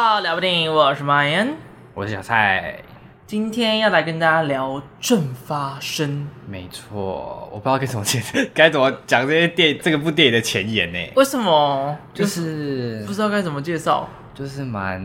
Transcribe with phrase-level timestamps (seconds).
[0.00, 1.54] 到聊不电影，我是 Ryan，
[1.92, 2.84] 我是小蔡，
[3.26, 6.28] 今天要来跟大家聊正发生。
[6.46, 10.98] 没错，我不知道该怎么介绍，该怎么讲这些电这个部电影的前言呢？
[11.16, 11.98] 为什么？
[12.14, 15.02] 就是不知道该怎么介绍，就是蛮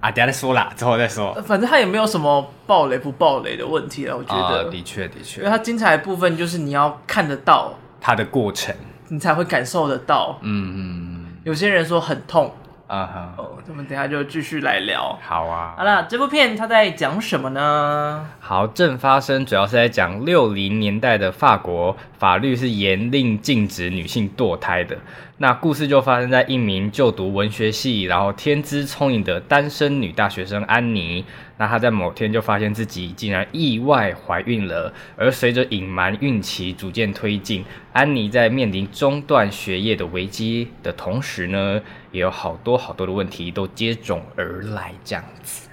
[0.00, 1.32] 啊，等下再说啦，之后再说。
[1.46, 4.66] 反正他也没有什么暴雷不暴雷的问题了，我觉得。
[4.66, 8.74] 啊、的确的确，因为它精彩的部分就是你要看得到它的过程，
[9.08, 10.38] 你才会感受得到。
[10.42, 12.52] 嗯嗯，有些人说很痛。
[12.92, 13.34] 啊哈！
[13.38, 15.18] 哦，我们等下就继续来聊。
[15.22, 15.72] 好啊。
[15.78, 18.28] 好了，这部片它在讲什么呢？
[18.38, 24.98] 好，正发生主要是在讲六零年代的法国，法律是严令禁止女性堕胎的。
[25.38, 31.24] 那故事就发生在一名就读文学系，然后天资聪颖的单身女大学生安妮。
[31.62, 45.68] 那她在某天就发现自己竟然意外怀孕了，而随着隐瞒孕期逐渐推进，安妮在面临中断学业的危机的同时呢，也有好多好多的问题都接踵而来，这样子。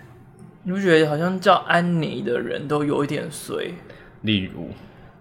[0.62, 3.74] 你不觉得好像叫安妮的人都有一点衰？
[4.22, 4.70] 例如，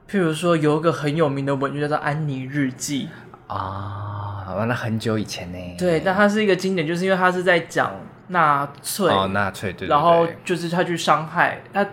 [0.07, 3.07] 譬如说有一个很有名的文学叫做《安妮日记》
[3.49, 5.59] 啊，完了很久以前呢。
[5.77, 7.93] 对，但它是一个经典，就是因为它是在讲
[8.29, 11.85] 纳粹哦，纳粹对，然后就是他去伤害他，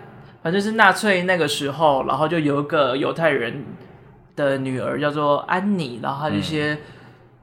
[0.42, 3.64] 反正是纳粹那个时候，然后就有一个犹太人
[4.36, 6.74] 的女儿叫做安妮，然后她这些。
[6.74, 6.78] 嗯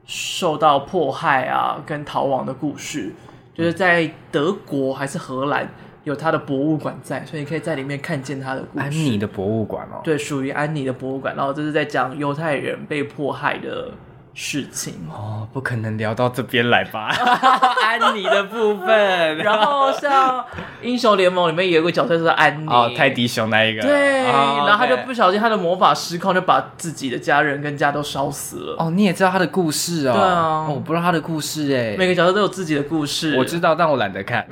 [0.06, 3.10] 受到迫害啊，跟逃亡的故事，
[3.54, 5.66] 就是在德国还是荷兰
[6.04, 8.84] 有他的博物馆在，所以你可以在里面看见他的故事。
[8.84, 11.34] 安妮的博物馆哦，对，属于安妮的博物馆。
[11.36, 13.90] 然后这是在讲犹太人被迫害的。
[14.36, 17.06] 事情哦，不可能聊到这边来吧？
[17.86, 20.44] 安妮的部分，然后像
[20.82, 28.76] 英雄联盟里面有一个角色是安妮哦，泰迪熊那一个，对，哦、然后他就不小心他的魔法失控，就把自己的家人跟家都烧死了。
[28.80, 30.12] 哦，你也知道他的故事哦？
[30.12, 34.44] 对啊，哦、我不知道他的故事哎，每个角色都有自己的故事，我知道，但我懒得看。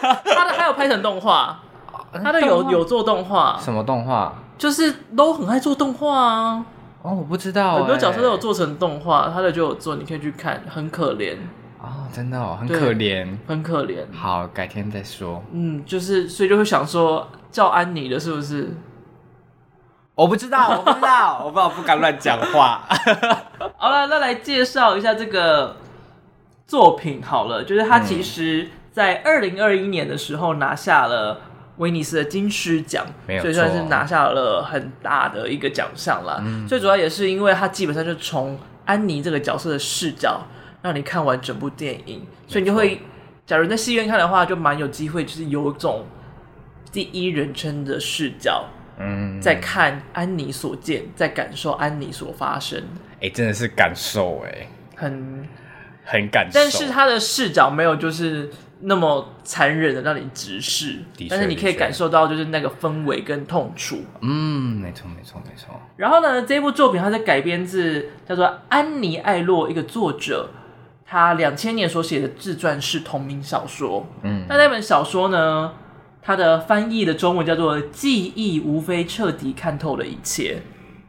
[0.00, 1.60] 他的还有拍成动画，
[2.12, 4.32] 他的有有做动画，什么动画？
[4.56, 6.64] 就是都很爱做动画啊。
[7.02, 11.36] 哦，我不知道，很多角色都有做成动画，他的就有做，你可以去看，很可怜
[11.80, 13.98] 哦，真的哦，很可怜，很可怜。
[14.12, 15.40] 好，改天再说。
[15.52, 18.76] 嗯，就是所以就会想说叫安妮的，是不是？
[20.16, 22.82] 我不知道，我不知道， 我不知道，不敢乱讲话。
[23.76, 25.76] 好了，那来介绍一下这个
[26.66, 31.42] 作品好了，就是他其实在二零二一年的时候拿下了。
[31.78, 33.06] 威尼斯的金狮奖，
[33.40, 36.42] 所以算是拿下了很大的一个奖项了。
[36.44, 40.42] 嗯、最主要也是因为他基本上就从安妮这个角色的视角
[40.82, 43.00] 让你看完整部电影，所以你就会，
[43.46, 46.04] 假如在戏院看的话，就蛮有机会，就是有一种
[46.90, 48.64] 第一人称的视角，
[48.98, 52.76] 嗯，在看安妮所见，在感受安妮所发生。
[53.20, 54.66] 哎、欸，真的是感受哎，
[54.96, 55.48] 很
[56.04, 58.50] 很感受，但是他的视角没有就是。
[58.80, 63.98] 那么残忍的让你直视，但是你可以感受到就是那个氛围跟痛楚。
[64.20, 65.74] 嗯，没错，没错，没错。
[65.96, 70.48] 然后呢，这部作品它是改编自叫做安妮艾洛一个作者，
[71.04, 74.06] 他两千年所写的自传式同名小说。
[74.22, 75.72] 嗯，那那本小说呢，
[76.22, 80.54] 它的翻译的中文叫做《记忆无非彻底看透了一切》，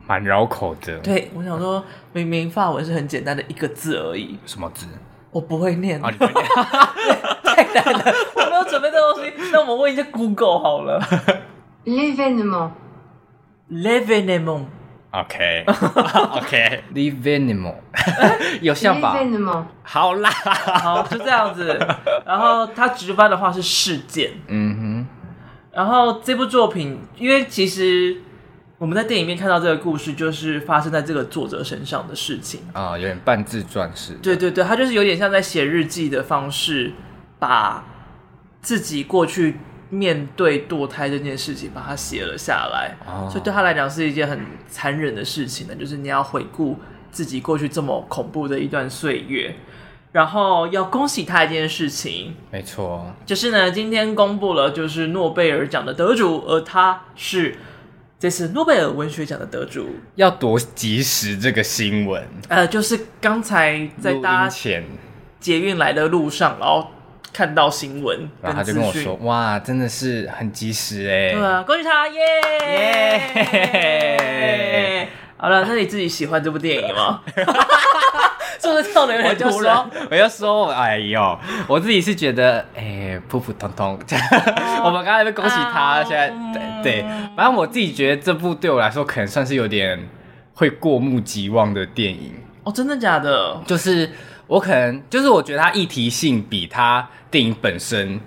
[0.08, 0.98] 蛮绕口的。
[1.00, 4.40] 对，我想说，明明法文是很简单的一个字而已。
[4.48, 4.88] 什么字？
[5.32, 6.04] 我不会念。
[6.04, 6.46] 啊，你不会念。
[7.64, 9.34] 太难了，我没有准备这东西。
[9.52, 11.02] 那我们问一下 Google 好了。
[13.72, 14.66] L'événement
[15.12, 17.76] OK OK L'événement
[18.62, 19.18] 有像吧？
[19.84, 21.80] 好啦，好就这样子。
[22.26, 24.32] 然后它直翻的话是事件。
[24.48, 25.08] 嗯哼。
[25.74, 28.18] 然后这部作品，因为其实
[28.78, 34.14] 我们在电影里面看到这个故事，就是发生在这个作者身上的事情啊，有点半自传式。
[34.22, 36.94] 对对对，他就是有点像在写日记的方式。
[37.40, 37.84] 把
[38.62, 39.56] 自己过去
[39.90, 45.74] 面对堕胎这件事情，把它写了下来，哦、所以对他来讲是一件很残忍的事情呢。
[45.74, 46.78] 就是你要回顾
[47.10, 49.56] 自己过去这么恐怖的一段岁月，
[50.12, 57.56] 然后要恭喜他一件事情，没错，就是呢，今天公布了就是诺贝尔奖的得主，而他是
[58.20, 59.88] 这次诺贝尔文学奖的得主。
[60.16, 62.24] 要多及时这个新闻？
[62.50, 64.48] 呃，就是刚才在搭
[65.40, 66.86] 捷运来的路上，然后。
[67.40, 72.20] 看到新闻，然后他就跟我说：“哇，真的是很及时哎！”对啊，恭喜他耶
[74.18, 75.08] 耶！
[75.38, 77.22] 好了，那你自己喜欢这部电影吗？
[78.62, 79.90] 是不是跳的有点突然？
[80.12, 83.98] 我就说，哎呦，我自己是觉得，哎，普普通通。
[84.84, 87.06] 我们刚才在恭喜他，现在对对，
[87.38, 89.98] 反正我自己觉得这部对我来说，可能算是有点
[90.56, 92.34] 会过目即忘的电影。
[92.66, 93.62] 哦，真的假的？
[93.66, 94.12] 就是。
[94.50, 98.20] 我可能就是我觉得它议题性比它电影本身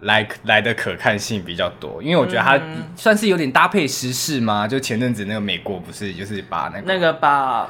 [0.00, 2.58] 来来的可看性比较多，因为我觉得它
[2.96, 4.66] 算是有点搭配时事嘛。
[4.66, 7.68] 就前阵子那个美国不是就是把那个那个把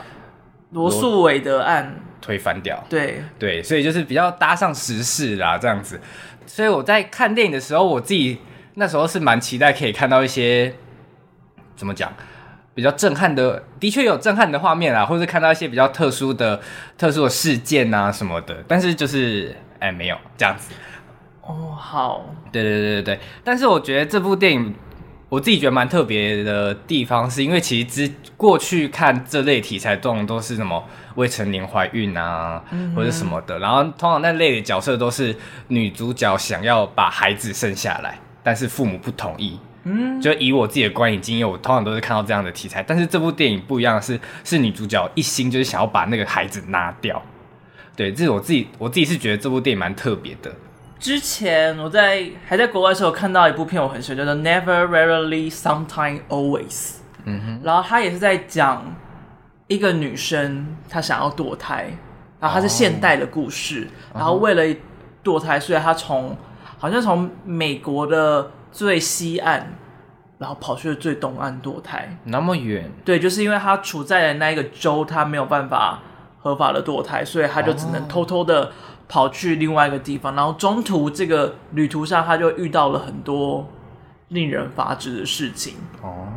[0.70, 6.00] 罗素韦德案推翻掉，对对，所以就是比较搭上时事啦，这样子。
[6.46, 8.38] 所以我在看电影的时候，我自己
[8.75, 10.72] 那时候是蛮期待可以看到一些
[11.75, 12.12] 怎么讲。
[12.80, 16.58] 比较震撼的，的确有震撼的画面啊，或者是看到一些比较特殊的、
[16.96, 20.72] 特殊的事件啊什么的，但是就是哎，没有这样子。
[21.42, 23.20] 哦，好，对对对对对。
[23.44, 24.74] 但是我觉得这部电影，
[25.28, 30.82] 我自己觉得蛮特别的地方，是因为其实之过去看这类题材，通常都是什么
[31.16, 35.36] 未成年怀孕啊，嗯、或者什么的，然后通常那类的角色都是
[35.68, 39.60] 女主角想要把孩子生下来，但是父母不同意。
[39.84, 42.82] 嗯，就以我自己的观影经验，我通常都是看到这样的题材。
[42.82, 47.22] 但是这部电影不一样的是，是女主角一心就是想要把那个孩子拿掉。
[47.96, 50.54] 对，这是我自己，我自己是觉得这部电影蛮特别的。
[50.98, 56.68] 之前我在还在国外的时候看到一部片，我很喜欢，叫做《Never, Rarely, Sometime, Always》。
[57.24, 58.94] 嗯哼，然后他也是在讲
[59.66, 61.86] 一个女生她想要堕胎，
[62.38, 64.62] 然后她是现代的故事，哦、然后为了
[65.24, 66.36] 堕胎，所以她从
[66.76, 68.50] 好像从美国的。
[68.72, 69.67] 最西岸，
[70.38, 72.90] 然后跑去了最东岸堕胎，那么远？
[73.05, 75.99] 对，就是因为他处在的那一个州，他没有办法
[76.38, 78.72] 合法的堕胎，所以他就只能偷偷的
[79.08, 80.32] 跑去另外一个地方。
[80.32, 83.69] 哦、然后中途这个旅途上，他就遇到了很多
[84.28, 85.75] 令人发指的事情。
[86.00, 86.28] 哦。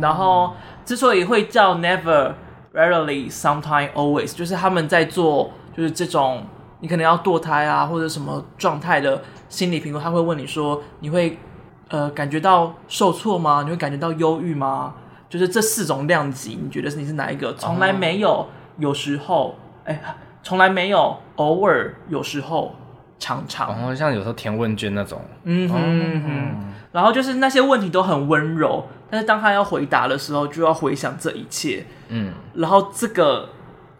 [0.00, 0.54] 然后
[0.84, 2.34] 之所以会叫 Never,
[2.74, 6.44] Rarely, Sometime, Always，就是他们在做就是这种
[6.80, 11.38] 你可能要堕胎啊或者什么状态的心理评估，他会问你说你会。
[11.88, 13.62] 呃，感觉到受挫吗？
[13.64, 14.94] 你会感觉到忧郁吗？
[15.28, 17.52] 就是这四种量级，你觉得你是哪一个？
[17.54, 18.48] 从来没有，
[18.78, 22.74] 有时候，哎、欸，从来没有，偶尔，有时候，
[23.18, 23.68] 常常。
[23.88, 25.20] 哦，像有时候填问卷那种。
[25.44, 26.74] 嗯哼，嗯哼。
[26.92, 31.86] 然后就是那些问题都很温柔，但是当他要回答的时候，就要回想这一切。
[32.08, 32.32] 嗯。
[32.54, 33.48] 然后这个，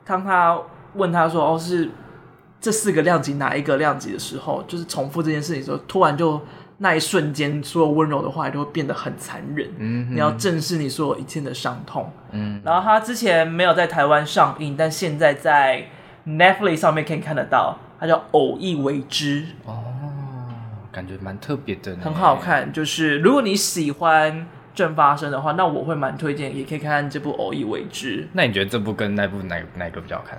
[0.05, 0.59] 当他
[0.95, 1.91] 问他说：“哦，是
[2.61, 6.41] 这四个量级哪一个量级的时候，就是重复这件事情的时候，突然就。”
[6.79, 9.69] 那一瞬间，所有温柔的话都会变得很残忍。
[9.79, 12.13] 嗯，你要正视你所有一切的伤痛。
[12.33, 15.87] 嗯，然后他之前没有在台湾上映，但现在在
[16.27, 17.79] Netflix 上面可以看得到。
[17.99, 19.43] 它叫《偶一为之》。
[19.65, 19.83] 哦，
[20.93, 22.71] 感觉蛮特别的，很好看。
[22.71, 28.25] 就是如果你喜欢正发生的话，那我会蛮推荐，也可以看看这部《偶一为之》。
[28.35, 30.39] 那你觉得这部跟那部哪哪个比较好看？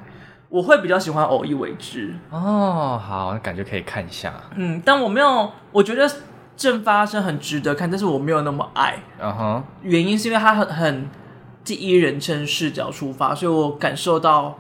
[0.50, 4.31] 我会比较喜欢《偶一为之》哦，好，感觉可以看一下。
[4.56, 6.07] 嗯，但我没有，我觉得
[6.57, 8.95] 正发生很值得看，但是我没有那么爱。
[9.21, 11.09] 嗯哼，原因是因为它很很
[11.63, 14.57] 第一人称视角出发，所以我感受到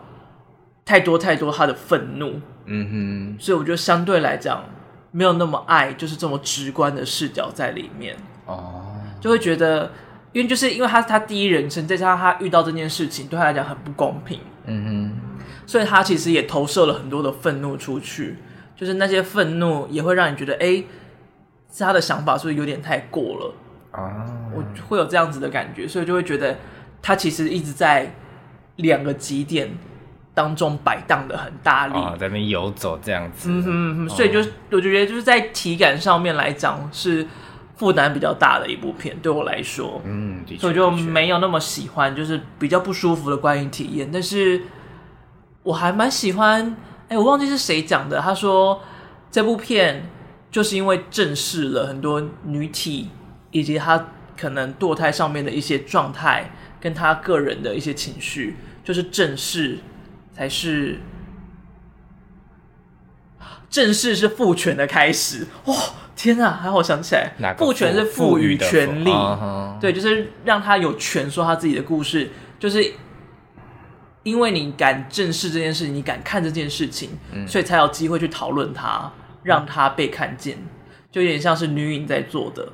[0.85, 2.39] 太多太多他的愤怒。
[2.65, 4.63] 嗯哼，所以我觉得相对来讲
[5.11, 8.15] 没有那么爱，就是这么直观的视角在里面。
[8.45, 8.83] 哦，
[9.19, 9.91] 就会觉得，
[10.33, 14.39] 因为就是因为他他第一人称，再加上他遇到这件事情，对他来讲很不公平。
[14.65, 15.19] 嗯哼。
[15.65, 18.37] 所以他其实也投射了很多的愤怒出去，
[18.73, 20.81] 就是那些愤怒也会让你觉得，哎，
[21.83, 23.53] 他的想法是不是有点太过了
[23.91, 24.25] 啊？
[24.53, 26.57] 我会有这样子的感觉，所以就会觉得
[27.01, 28.13] 他其实一直在
[28.77, 29.69] 两个极点
[30.33, 33.49] 当中摆荡的很大力，啊，在那边游走这样子。
[33.49, 34.39] 嗯哼嗯，所以就
[34.71, 37.27] 我觉得就是在体感上面来讲是
[37.75, 44.61] 负担比较大的一部片，对我来说，嗯，所以就没有那么喜欢，就是比较不舒服的观影体验，但是。
[45.63, 46.77] 我还蛮喜欢，
[47.09, 48.21] 哎，我忘记是谁讲的。
[48.21, 48.81] 他说
[49.29, 50.01] 这部片
[50.51, 53.09] 就是因为正视了很多女体
[53.51, 59.79] 以及她可能堕胎上面的一些状态，跟她个人的一些情绪，就是正视
[60.33, 60.99] 才是
[63.69, 65.45] 正视是父权的开始。
[65.65, 65.75] 哇，
[66.15, 66.59] 天啊！
[66.61, 69.11] 还好我想起来，父权是赋予权利，
[69.79, 72.93] 对，就是让他有权说他自己的故事，就是。
[74.23, 79.09] 因为你敢正视这件事情，你敢看这件事情，嗯、所以才有机会去讨论它，
[79.47, 80.57] 让他被看见，
[81.09, 82.67] 就有点像是女影在做的，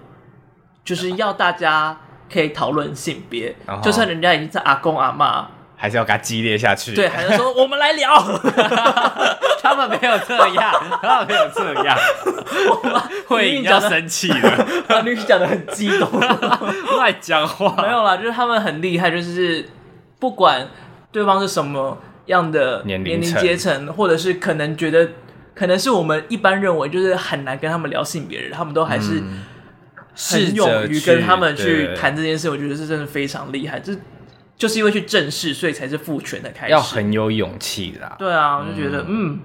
[0.84, 1.96] 就是要大家
[2.32, 6.96] 可以讨论性别，哦、就算人家已经在阿公阿妈，还是要给他激烈下去。
[6.96, 8.12] 对，还是说我们来聊，
[9.62, 11.96] 他们没有这样，他们没有这样
[13.30, 16.10] 会比较生气的，把女讲的很激动，
[16.96, 17.76] 乱讲话。
[17.84, 19.70] 没有啦，就是他们很厉害，就是
[20.20, 20.68] 不管。
[21.14, 25.08] 对方是什么样的年龄阶层，或者是可能觉得，
[25.56, 29.22] 可能是我们一般认为就是很难跟他们聊性别的人，他们都还是
[30.16, 32.50] 很勇于跟他们去谈这件事。
[32.50, 33.80] 我觉得是真的非常厉害。
[33.80, 33.94] 这
[34.56, 36.72] 就是因为去正视，所以才是父权的开始。
[36.72, 38.16] 要很有勇气啦。
[38.18, 39.40] 对啊，我就觉得嗯，嗯，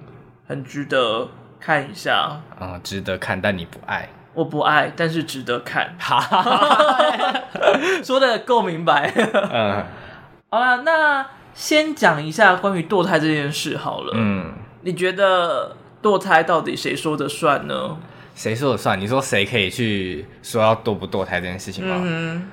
[0.47, 1.27] 很值得
[1.59, 2.41] 看一下。
[2.59, 4.09] 嗯，值得看，但你不爱。
[4.35, 5.95] 我不爱，但是值得看。
[8.03, 9.11] 说的够明白。
[9.51, 9.83] 嗯，
[10.49, 14.13] 好了，那先讲一下关于堕胎这件事好了。
[14.15, 17.97] 嗯，你觉得堕胎到底谁说的算呢？
[18.35, 18.97] 谁说的算？
[18.99, 22.01] 你说谁可以去说要堕不堕胎这件事情吗？
[22.01, 22.47] 嗯，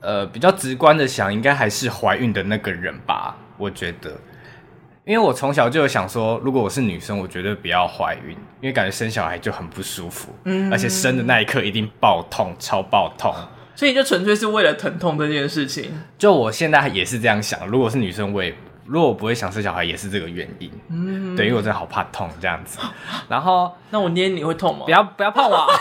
[0.00, 3.36] 呃，比较直观的想，应该还是怀孕的那个人吧。
[3.56, 4.10] 我觉得，
[5.04, 13.32] 因为我从小就有想说，如果我是女生，我绝对不要怀孕，因为感觉生小孩就很不舒服，嗯，而且生的那一刻一定爆痛，超爆痛。
[13.76, 15.92] 所以就纯粹是为了疼痛这件事情？
[16.18, 18.52] 就我现在也是这样想，如果是女生，我也。
[18.86, 20.70] 如果我不会想生小孩，也是这个原因。
[20.90, 22.78] 嗯，对，因为我真的好怕痛这样子。
[23.28, 24.84] 然后，那我捏你会痛吗？
[24.84, 25.66] 不要不要碰我。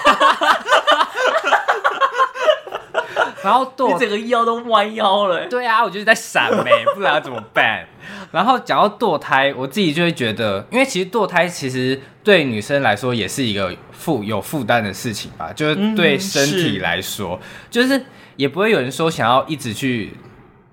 [3.43, 5.45] 然后你整个腰都弯腰了。
[5.47, 7.85] 对啊，我就是在闪呗， 不知道怎么办。
[8.31, 18.05] 然后讲到堕胎，我自己就会觉得，因为其实堕胎其实对女生来说也是一个负有负担的事情吧，就是对身体来说，嗯、是就是
[18.37, 20.15] 也不会有人说想要一直去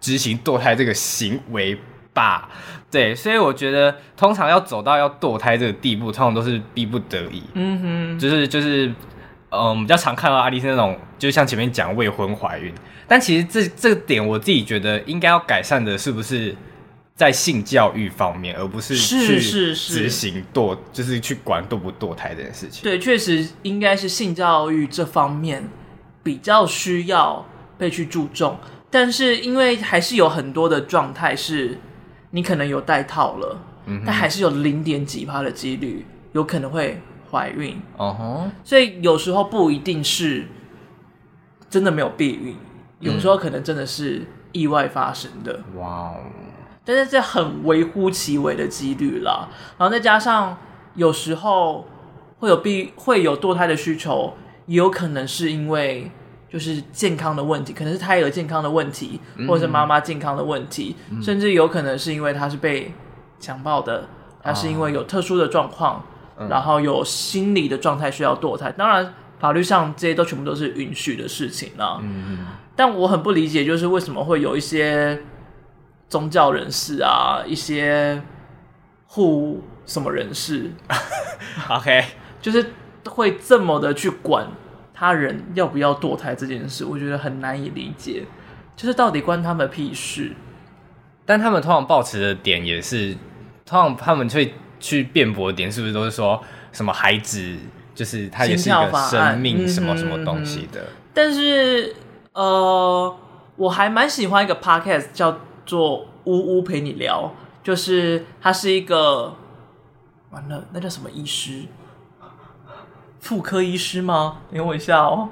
[0.01, 1.77] 执行堕胎这个行为。
[2.13, 2.49] 吧，
[2.91, 7.43] 对，所以我觉得通常要走到要堕胎这个地步，通常都是逼不得已。
[7.55, 8.93] 嗯哼，就是就是，
[9.51, 12.75] 嗯，比较常看到阿丽是那种，就像前面讲未婚怀孕，
[13.07, 16.55] 但其实这这个点我自己觉得应该要改善的是不是
[17.15, 22.83] 在性教育方面，而不是去执行堕，就是去管堕不堕胎这件事情。
[22.83, 25.69] 对，确实应该是性教育这方面
[26.25, 27.47] 比较需要
[27.79, 28.59] 被去注重，
[28.91, 31.79] 但是因为还是有很多的状态是。
[32.31, 37.81] 你可能有戴套了，嗯、但还是有零点几趴的几率有可能会怀孕。
[37.97, 40.47] 哦吼，所以有时候不一定是
[41.69, 42.57] 真的没有避孕，
[43.01, 45.61] 有时候可能真的是意外发生的。
[45.77, 46.17] 哇哦！
[46.85, 49.49] 但是这很微乎其微的几率啦。
[49.79, 50.57] 然后再加上
[50.95, 51.87] 有时候
[52.39, 54.35] 会有避会有堕胎的需求，
[54.67, 56.11] 也有可能是因为。
[56.51, 62.93] 就是健康的问题，可能是胎儿健康的问题，或者是妈妈健康的问题，嗯、甚至有可能是因为他是被
[63.39, 64.09] 强暴的，
[64.43, 66.05] 他是因为有特殊的状况，
[66.37, 68.73] 嗯、然后有心理的状态需要堕胎。
[68.73, 72.01] 当然，法律上这些都全部都是允许的事情啦。
[72.03, 75.23] 嗯、但我很不理解，就是为什么会有一些
[76.09, 78.21] 宗教人士啊，一些
[79.07, 80.73] 护什么人士，
[81.71, 82.05] OK，
[82.43, 82.73] 就是
[83.09, 84.49] 会这么的去管。
[85.01, 88.23] 他人要不要堕胎这件事，我觉得很难以理解，
[88.77, 90.33] 就是到底关他们屁事？
[91.25, 93.15] 但他们通常抱持的点也是，
[93.65, 96.39] 通常他们会去辩驳的点，是不是都是说
[96.71, 97.57] 什么孩子
[97.95, 100.83] 就是他也是一个生命，什么什么东西的？
[100.83, 101.97] 嗯、但是
[102.35, 103.17] 呃，
[103.57, 109.35] 我还蛮喜欢一个 podcast 叫做“呜呜陪你聊”，就是他是一个
[110.29, 111.63] 完了，那叫什么医师？
[113.21, 114.39] 妇科医师吗？
[114.53, 115.29] 等我一下哦。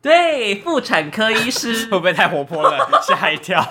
[0.00, 2.88] 对，妇产科医师 会不会太活泼了？
[3.02, 3.62] 吓一跳。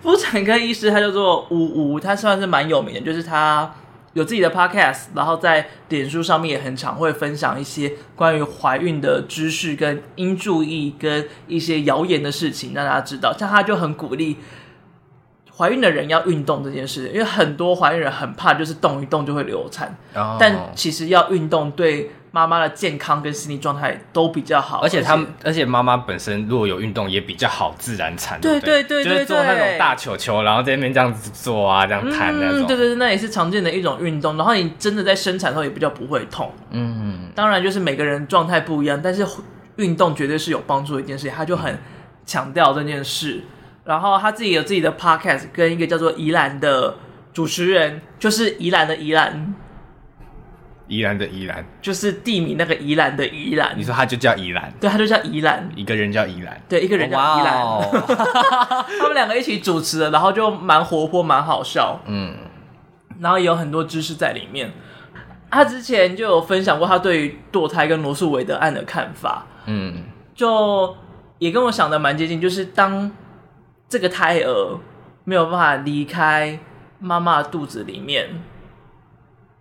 [0.00, 3.74] 妇产科医师他叫做吴吴，他算是蛮有名的，就是他
[4.12, 13.36] 有自己的 podcast，然后在脸书上面也很常会分享一些关于怀孕的知识跟应注意跟一些谣言的事情，让大家知道。
[13.36, 14.38] 像他就很鼓励。
[15.56, 19.96] 怀孕的人要运动这件事，因为很多怀孕人很怕，就是动一动就会流产。
[20.14, 20.36] Oh.
[20.38, 24.80] 但其实要运动对妈妈的健康跟心理状态都比较好。
[24.80, 28.40] 而且他们，而且妈妈本身如果有运动也比较好自然产。
[28.40, 32.62] 对对对对，就是做那种大球球，然后在那边这样子做啊，这样弹那种。
[32.62, 34.36] 嗯，对对对，那也是常见的一种运动。
[34.36, 36.50] 然后你真的在生产的时候也比较不会痛。
[36.70, 39.24] 嗯，当然就是每个人状态不一样，但是
[39.76, 41.32] 运动绝对是有帮助的一件事情。
[41.36, 41.78] 他就很
[42.26, 43.42] 强调这件事。
[43.84, 46.96] 然后他自己有自己的 podcast，跟一个叫做宜兰的
[47.34, 49.54] 主持人，就是宜兰的宜兰，
[50.88, 53.74] 宜兰的宜兰，就是地名那个宜兰的宜兰。
[53.76, 54.72] 你说他就叫宜兰？
[54.80, 55.68] 对，他就叫宜兰。
[55.76, 57.60] 一个人叫宜兰，对，一个人叫宜兰。
[57.60, 57.84] Oh.
[59.00, 62.00] 他们两个一起主持的，然后就蛮活泼，蛮好笑。
[62.06, 62.34] 嗯，
[63.20, 64.72] 然后也有很多知识在里面。
[65.50, 69.46] 他之前就有分享过他对于堕胎跟罗素韦德案的看法。
[69.66, 70.96] 嗯，就
[71.38, 73.12] 也跟我想的蛮接近，就是当。
[73.88, 74.78] 这个胎儿
[75.24, 76.58] 没有办法离开
[76.98, 78.42] 妈妈的肚子里面，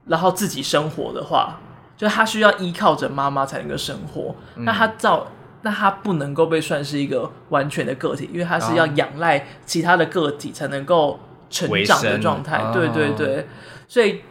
[0.06, 1.60] 然后自己生活的话，
[1.96, 4.36] 就他需要依靠着妈妈才能够生活。
[4.56, 5.27] 嗯、那他造，
[5.62, 12.72] 那他不能够被算是一个完全的个体，因为他是要仰赖其他的个体才能够成长的状态。
[12.74, 13.48] 对对对，
[13.88, 14.22] 所以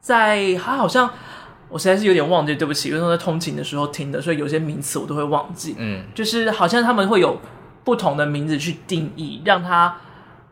[0.00, 1.10] 在他好像。
[1.68, 5.74] 我实在是有点忘记，对不起，因为我在通勤的时候听的，所以有些名词我都会忘记。
[5.78, 7.40] 嗯，就是好像他们会有
[7.84, 9.96] 不同的名字去定义，让他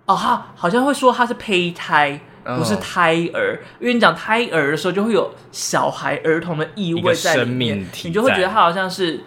[0.06, 3.60] 哦，他好像会说他是胚胎，不是胎儿。
[3.62, 9.20] 哦、因为你讲胎儿的时候，就会有小孩、儿童的意味在里面，你就会觉得他好像是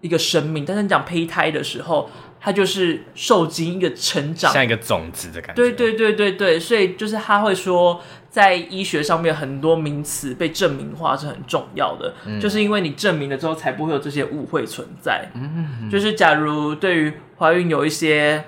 [0.00, 0.64] 一个生命。
[0.64, 2.10] 但是你讲胚胎的时候，
[2.40, 5.62] 它就是受精一个成长，像一个种子的感觉。
[5.62, 8.00] 对对对对对，所以就是他会说。
[8.36, 15.30] 在医学上面，很多名词被证明化是很重要的，嗯、就是因为你证明了之后，才不会有这些误会存在。
[15.32, 18.44] 嗯，就是假如对于怀孕有一些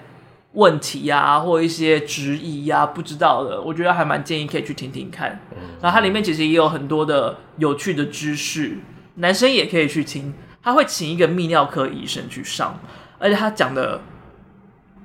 [0.52, 5.40] 问题呀、啊，或一些质疑呀、啊，不知道的，我觉得还蛮建议可以去听听看。
[5.52, 8.76] 嗯、然后它里面其实也有很多的有趣的知识，
[9.14, 10.35] 男生也可以去听。
[10.62, 12.78] 他会请一个泌尿科医生去上，
[13.18, 14.02] 而且他讲的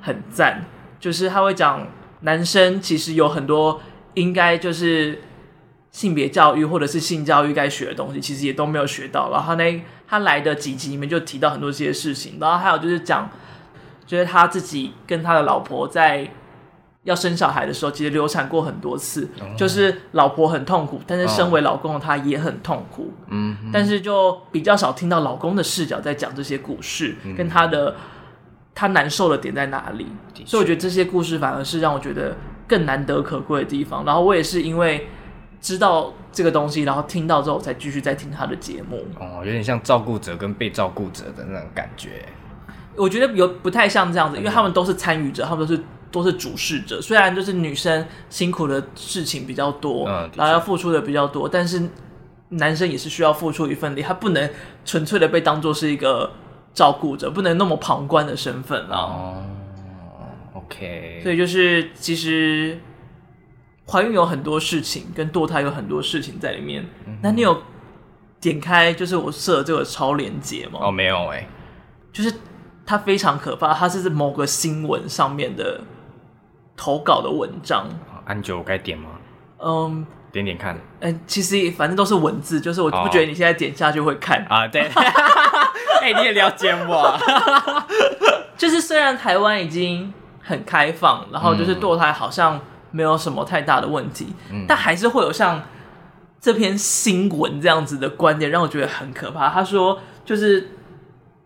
[0.02, 0.66] 很赞，
[1.00, 1.88] 就是他会讲
[2.20, 3.80] 男生其实有很多。
[4.16, 5.22] 应该就是
[5.92, 9.30] 性别教育或者是性教育该学的东西，其实也都没有学到。
[9.32, 12.38] 然后他那他来的几集里面就提到很多这些事情。
[12.40, 13.30] 然后还有就是讲，
[14.06, 16.30] 就是他自己跟他的老婆在
[17.04, 23.14] 要生小孩的时候，其实流产过很多次，就是老婆很痛苦，但是身为老公的他也很痛苦。
[23.28, 27.96] 嗯，但是就比较少听到老公的视角在讲这些故事，跟他的
[28.74, 30.08] 他难受的点在哪里。
[30.46, 32.36] 所以我觉得这些故事反而是让我觉得。
[32.74, 35.08] 更难得可贵的地方，然后我也是因为
[35.62, 39.06] 知道这个东西，然后听到之后才继续在听他的节目。
[39.20, 42.26] 哦，有点像照顾者跟被照顾者的那种感觉。
[42.96, 47.00] 我觉得有不太像这样子，因为他们都是参与者，他们都是都是主事者。
[47.00, 51.80] 虽然就是女生辛苦的事情比较多，嗯，然后要付出的比较多，但是
[52.50, 54.50] 男生也是需要付出一份力，他不能
[54.84, 56.32] 纯粹的被当做是一个
[56.74, 58.98] 照顾者，不能那么旁观的身份啊。
[58.98, 59.44] 哦
[60.66, 62.80] OK，所以就是其实
[63.88, 66.86] 怀孕有很多事情，跟堕胎有很多事情在里面。
[67.06, 67.62] 嗯、那你有
[68.40, 70.80] 点开就是我设的这个超连接吗？
[70.84, 71.48] 哦，没有哎、欸，
[72.12, 72.34] 就是
[72.86, 75.82] 它非常可怕，它是某个新闻上面的
[76.76, 77.88] 投稿的文章。
[78.26, 79.10] 安九，我该点吗？
[79.60, 80.78] 嗯，点点看。
[81.02, 84.68] 嗯，其实反正都是文字，就是我不觉得你现在点下去会看、哦、啊。
[84.68, 84.82] 对，
[86.02, 87.18] 哎、欸，你也了解我。
[88.56, 90.14] 就是虽然台湾已经。
[90.44, 92.60] 很开放，然后就是堕胎好像
[92.92, 95.64] 没有什么太大的问题，嗯、但还是会有像
[96.40, 99.50] 这篇新闻这样子的观点，让我觉得很可怕。
[99.50, 100.72] 他说，就是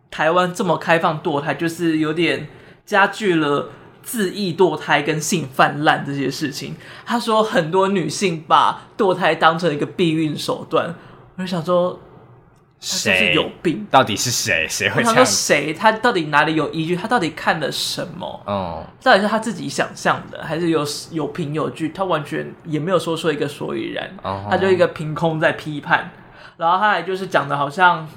[0.09, 2.49] 台湾这么开放堕胎，就是有点
[2.85, 3.69] 加剧了
[4.01, 6.75] 自缢堕胎跟性泛滥这些事情。
[7.05, 10.95] 他说，很多女性把堕胎当成一个避孕手段，
[11.35, 11.99] 我就想说。
[12.79, 13.87] 谁是有病？
[13.89, 14.67] 到底是谁？
[14.69, 15.01] 谁会？
[15.01, 15.73] 他说谁？
[15.73, 16.95] 他到底哪里有依据？
[16.95, 18.41] 他到底看了什么？
[18.45, 21.89] 哦，到底是他自己想象的，还是有有凭有据？
[21.89, 24.07] 他完全也没有说出一个所以然。
[24.21, 26.11] 哦，他就一个凭空在批判，
[26.57, 28.07] 然后他还就是讲的好像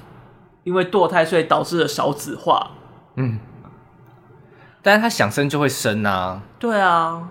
[0.63, 2.71] 因为堕胎所以导致了少子化。
[3.15, 3.39] 嗯，
[4.83, 6.43] 但是他想生就会生啊。
[6.59, 7.29] 对啊。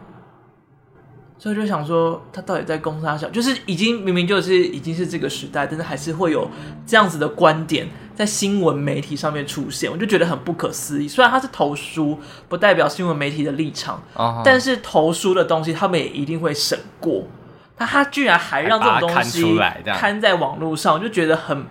[1.43, 3.27] 所以就想说，他到底在攻杀小？
[3.31, 6.47] 就是已经明明就是已经是这个时代，但是还是会有
[6.87, 11.09] 这样子的观点在新闻媒体上面出现，我就觉得很不可思议。
[11.09, 14.43] 虽然他是投书，不代表新闻媒体的立场，uh huh.
[14.45, 17.25] 但是投书的东西他们也一定会审过。
[17.75, 21.65] 他他居然还让这种东西刊在网络上，我就觉得很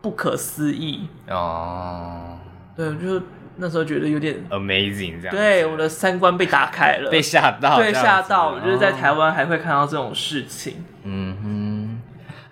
[0.00, 1.06] 不可思议。
[1.28, 2.38] 哦
[2.74, 2.98] ，uh huh.
[2.98, 3.22] 对，就。
[3.60, 10.84] 那时候觉得有点 amazing，这样对我的三观被打开了， 被吓到，对吓到了，就是在台湾还会看到这种事情。
[11.04, 12.00] 嗯哼，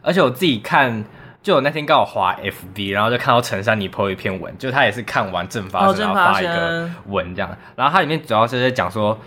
[0.02, 1.04] 而且我自己看，
[1.42, 9.18] 就我那天刚好滑 FB，然后就看到陈珊妮 po 一篇文，就他也是看完正发生，然后发一个文这样，然后他里面主要是在讲说，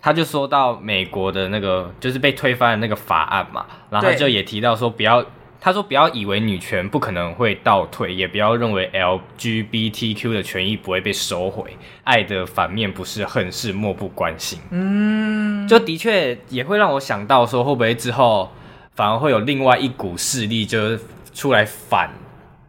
[0.00, 5.24] 他就说到美国的那个就是被推翻的那个法案嘛，然后他就也提到说不要。
[5.62, 11.76] 他说：“不要以为女权不可能会倒退，也不要认为 LGBTQ 的权益不会被收回。
[12.02, 18.50] 爱的反面不是恨，是漠不关心。”嗯，就的确也会让我想到说，会不会之后
[18.94, 21.00] 反而会有另外一股势力，就是
[21.34, 22.10] 出来反，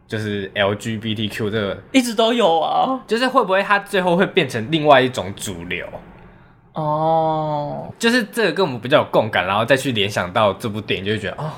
[0.06, 5.86] 就是 LGBTQ 这个一直都有啊，就是会不会它最后会变成另外一种主流？
[6.74, 11.50] 哦，就是这个跟我们比较有共感，然后再去联想到这部电影，就会觉得哦。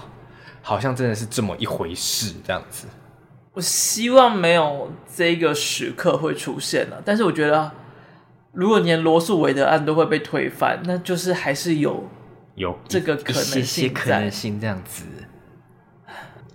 [0.67, 2.87] 好像真的是这么一回事，这样子。
[3.53, 7.71] 我希望没有这个时刻会出现了，但是我觉得，
[8.53, 12.09] 如果连罗素韦德案都会被推翻，那就是还是有
[12.55, 15.05] 有这个可能性，可能性这样子。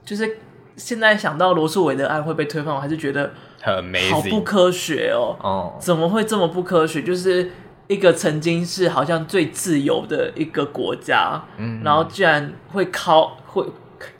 [0.03, 0.39] 就是
[0.75, 5.37] 现在想到罗素韦德案会被推翻，我还是觉得很 amazing，好不科学哦。
[5.39, 7.03] 哦，怎么会这么不科学？
[7.03, 7.51] 就是
[7.87, 13.63] 一个曾经是好像最自由的一个国家，嗯，然后居然会靠会。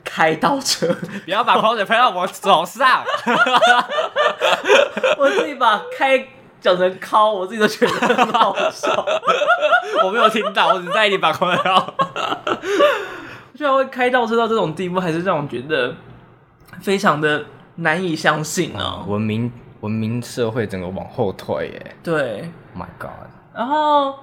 [0.04, 0.86] 开倒车，
[1.24, 3.04] 不要把口水喷到我手上。
[5.16, 6.26] 我自己把开
[6.60, 9.06] 讲成敲，我自己都觉得很好笑。
[10.04, 11.72] 我没有听到，我只在意你把口水喷。
[13.56, 15.94] 居然会开倒车到这种地步，还是让我觉得
[16.80, 17.44] 非常的
[17.76, 19.04] 难以相信呢、啊。
[19.06, 21.96] 文明文明社会整个往后退耶。
[22.02, 23.10] 对，My God。
[23.54, 24.14] 然后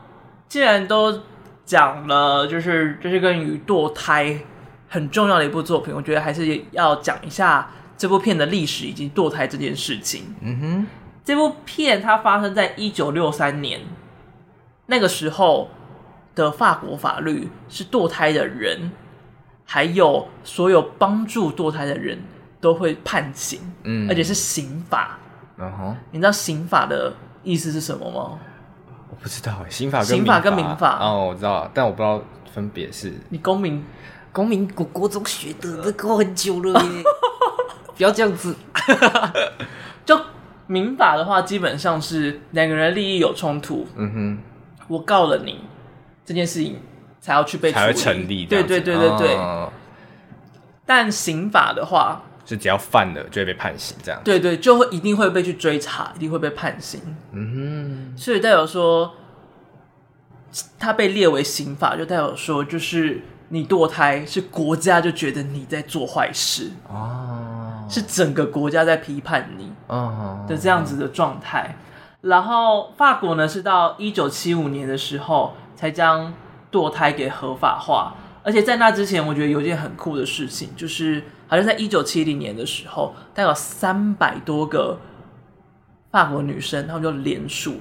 [0.48, 1.22] 既然都
[1.66, 4.40] 讲了，就是就是跟于堕胎
[4.88, 10.36] 很重要的一部作品，我觉得还是要讲一下这部片的历史以及堕胎这件事情。
[10.42, 10.88] 嗯哼，
[11.24, 13.82] 这部片它发生在一九六三年，
[14.86, 15.70] 那个时候
[16.36, 18.92] 的法国法律是堕胎的人。
[19.70, 22.18] 还有所有帮助堕胎的人
[22.62, 25.20] 都会判刑，嗯，而且是刑法。
[25.58, 28.40] 嗯哼，你知道刑法的意思是什么吗？
[29.10, 32.22] 我不知道，刑法跟刑法跟民法哦，我知道，但我不知道
[32.54, 33.14] 分别是。
[33.28, 33.84] 你公民
[34.32, 37.04] 公民国国中学的，这搞很久了耶，
[37.96, 38.56] 不要这样子。
[40.06, 40.20] 就
[40.68, 44.38] 民法的话，基本上是两个人利益有冲突，嗯哼，
[44.88, 45.62] 我告了你
[46.26, 46.80] 这件事情。
[47.20, 48.46] 才要去被才会成立。
[48.46, 49.36] 对对对对对。
[49.36, 49.70] 哦、
[50.86, 54.22] 但刑法的话，是只要犯了就会被判刑，这样。
[54.24, 57.02] 对对，就会一定会被去追查，一定会被判刑。
[57.34, 58.18] 嗯哼。
[58.18, 59.14] 所以代表说，
[60.80, 71.64] 他被列为刑法，就代表说，就是你堕胎是国家就觉得你在做坏事哦，是整个国家在批判你哦的这样子的状态。
[71.64, 71.76] 哦、
[72.22, 76.34] 然后法国呢，是到一九七五年的时候才将。
[76.70, 85.00] 堕胎给合法化，而且在那之前，我觉得有一件很酷的事情，就是好像在一九七零年的时候，大概有三百多个
[86.12, 87.78] 法国女生，她们就联署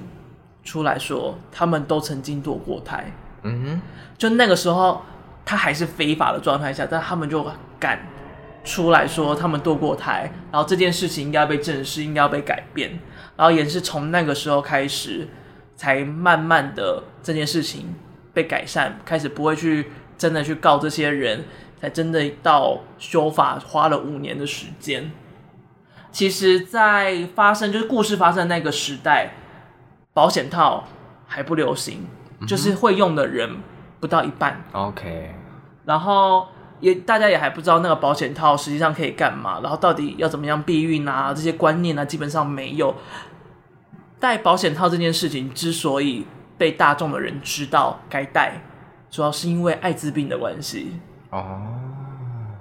[0.63, 3.11] 出来说，她们都曾经堕过胎。
[3.43, 3.81] 嗯哼，
[4.17, 5.01] 就那个时候，
[5.47, 7.99] 她还是非法的状态下，但他们就敢
[8.65, 12.99] 出来说，他们堕过胎，然后这件事情应该要被正视，应该要被改变，
[13.37, 15.29] 然后也是从那个时候开始，
[15.77, 17.95] 才慢慢的这件事情。
[18.33, 21.43] 被改善，开始不会去真的去告这些人，
[21.81, 25.11] 才真的到修法花了五年的时间。
[26.11, 29.31] 其实，在发生就是故事发生的那个时代，
[30.13, 30.87] 保险套
[31.25, 32.05] 还不流行，
[32.47, 33.57] 就是会用的人
[33.99, 34.63] 不到一半。
[34.73, 35.33] OK，
[35.87, 36.47] 然后
[36.79, 42.93] 也大家也还不知道那个保险套实际上可以干嘛，然后到底要怎么样避孕啊，这些观念啊，基本上没有。
[44.19, 46.27] 戴保险套这件事情之所以。
[46.59, 48.59] 被大众的人知道该戴，
[49.11, 51.61] 主要是因为艾滋病的关系哦。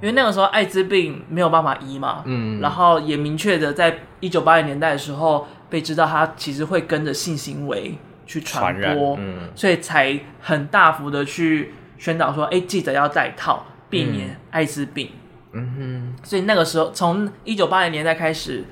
[0.02, 15.10] 因为那个时候艾滋病没有办法医嘛，嗯，然后也明确的在一九八零年代的时候被知道，它其实会跟着性行为去传播，嗯，所以才很大幅的去宣导说，哎，记得要戴套，避免艾滋病。
[15.52, 18.64] 嗯哼，所以那个时候从一九八零年代开始，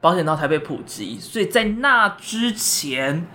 [0.00, 3.26] 保险套才被普及，所以在那之前。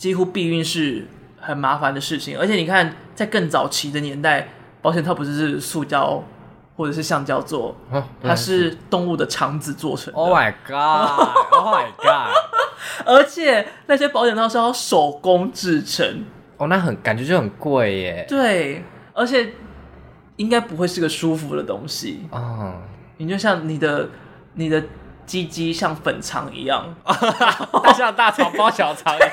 [0.00, 1.06] 几乎避孕是
[1.38, 4.48] 很麻烦的事情，而且你看，在更早期的年代，
[4.80, 6.24] 保险套不是是塑胶
[6.74, 7.76] 或者是橡胶做，
[8.22, 10.18] 它是动物的肠子做成的。
[10.18, 12.34] Oh my god！Oh my god！
[13.04, 16.24] 而且那些保险套是要手工制成，
[16.60, 18.24] 哦，那很感觉就很贵耶。
[18.28, 19.54] 对，而且
[20.36, 22.74] 应该不会是个舒服的东西哦。
[23.16, 24.08] 你就像你的
[24.54, 24.82] 你的。
[25.26, 26.92] 鸡鸡像粉肠一样，
[27.96, 29.30] 像大肠包小肠一样，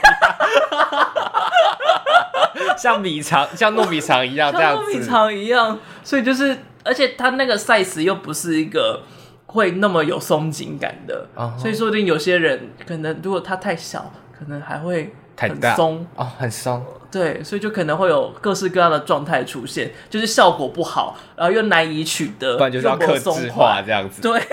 [2.78, 5.80] 像米肠，像糯米肠一样，这样糯米肠一样。
[6.04, 9.02] 所以就是，而且它那个 size 又不是一个
[9.48, 11.58] 会那么有松紧感的，uh huh.
[11.58, 16.84] 所以说不定有些人可能如果它太小，可能还会很松哦，很松。
[17.10, 24.22] 对，所以就可能会有各式各样的状态出现，就是效果不好，然后又难以取得，不然就是要客制化这样子。
[24.22, 24.42] 对。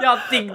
[0.00, 0.54] 要定制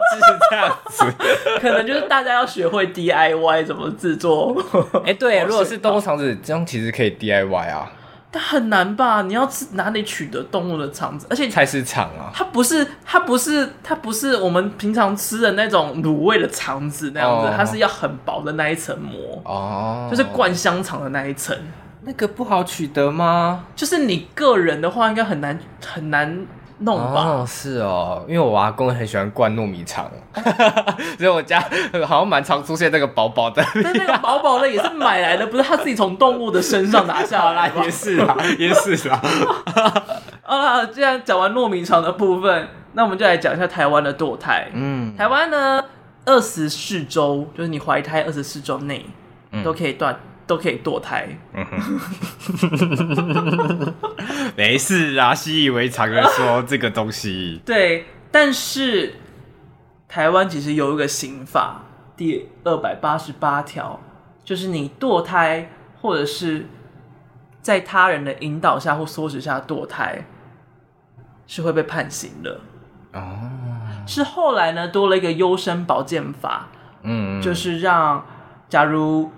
[0.49, 1.05] 这样子，
[1.59, 4.55] 可能就是大家要学会 DIY 怎么制作。
[5.03, 7.91] 哎、欸，对，如果是动物肠子，这样其实可以 DIY 啊。
[8.35, 9.21] 但很难吧？
[9.21, 11.27] 你要吃哪里取得动物的肠子？
[11.29, 21.55] 而且菜市场啊，它不是，它不是，它不是我们平常吃的那种卤味的肠子那样子，哦、它是要很薄的那一层膜哦，就是灌香肠的那一层。
[22.05, 23.65] 那个不好取得吗？
[23.75, 26.45] 就是你个人的话，应该很难很难。
[26.79, 30.09] 弄吧，哦，是哦，因为我阿公很喜欢灌糯米肠，
[31.17, 31.59] 所以我家
[32.05, 33.63] 好像蛮常出现那个薄薄的。
[33.83, 37.83] 但那个薄薄的也是买来的，不是他自己从动物的身上拿下来的。
[37.83, 39.21] 也是啦，也是啦。
[40.43, 44.67] 啊，既然讲完糯米肠的部分，那我们就来讲一下台湾的堕胎。
[44.73, 45.83] 嗯，台湾呢，
[46.25, 49.05] 二十四周就是你怀胎二十四周内
[49.63, 50.19] 都可以断，
[50.55, 51.27] 都可以堕胎。
[51.53, 51.79] 嗯哼，
[54.55, 57.59] 没事啊，习以为常的说这个东西。
[57.65, 59.15] 对，但是
[60.07, 61.85] 台湾其实有一个刑法，
[62.15, 63.99] 第二百八十八条，
[64.43, 66.67] 就是你堕胎或者是
[67.61, 70.25] 在他人的引导下或唆使下堕胎，
[71.47, 72.59] 是会被判刑的。
[73.13, 73.49] 哦，
[74.05, 76.67] 是后来呢多了一个优生保健法，
[77.01, 78.23] 嗯，就是让
[78.69, 79.31] 假如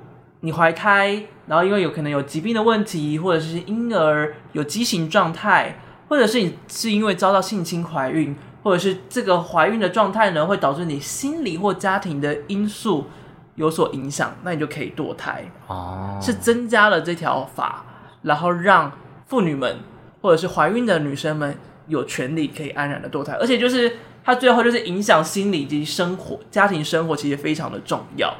[0.45, 13.07] 你怀胎，然后因为有可能有疾病的问题，或者是婴儿有畸形状态，或者是你是因为遭到性侵怀孕，或者是这个怀孕的状态呢会导致你心理或家庭的因素
[13.55, 15.43] 有所影响，那你就可以堕胎。
[15.67, 17.83] 哦，是增加了这条法，
[18.21, 18.91] 然后让
[19.25, 19.79] 妇女们
[20.21, 21.57] 或者是怀孕的女生们。
[21.87, 28.33] 有权利可以安然的堕胎，而且就是它最后就是影响心理及生活、家庭生活，其实非常的重要。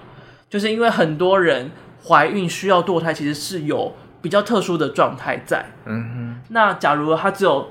[0.50, 1.70] 就是因为很多人
[2.08, 5.66] 怀孕需要堕胎，其实是有比较特殊的状态在。
[5.86, 6.42] 嗯哼。
[6.50, 7.70] 那假如他只有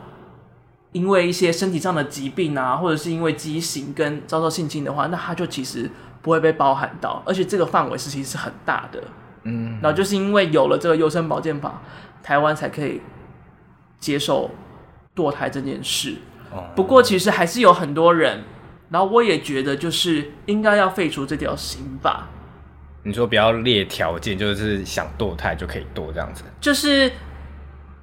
[0.93, 5.91] 因为一些身体上的疾病啊，或者是因为畸形跟遭受性侵的话，那他就其实
[6.23, 9.03] 不会被包含到，而且这个范围是其实是很大的。
[9.45, 9.79] 嗯。
[9.83, 11.83] 然后就是因为有了这个优生保健法，
[12.23, 13.01] 台湾才可以
[13.99, 14.51] 接受。
[15.17, 16.17] 堕胎这件事，
[16.51, 18.43] 哦不过其实还是有很多人，
[18.91, 22.27] 然后我也觉得就是应该要废除这条刑法。
[23.05, 27.13] 你说不要列条件，就是想堕胎就可以堕这样子，就是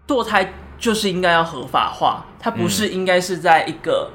[0.08, 4.12] 堕胎就是应该要合法化，它不是应该是在一个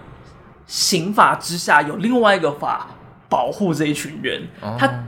[0.66, 2.88] 刑法之下有另外一个法
[3.29, 5.05] 保护这一群人，它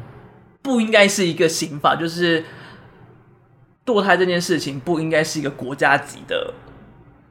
[0.61, 2.45] 不应该是一个刑法，就是
[3.87, 6.53] 堕胎这件事情不应该是一个国家级的。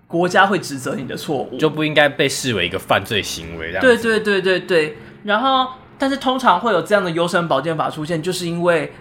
[0.08, 3.74] 国家会指责你的错误，就不应该被视为一个犯罪行为。
[3.82, 4.98] 对对对对对。
[5.26, 8.94] 然后，但是通常会有这样的优生保健法出现，就是因为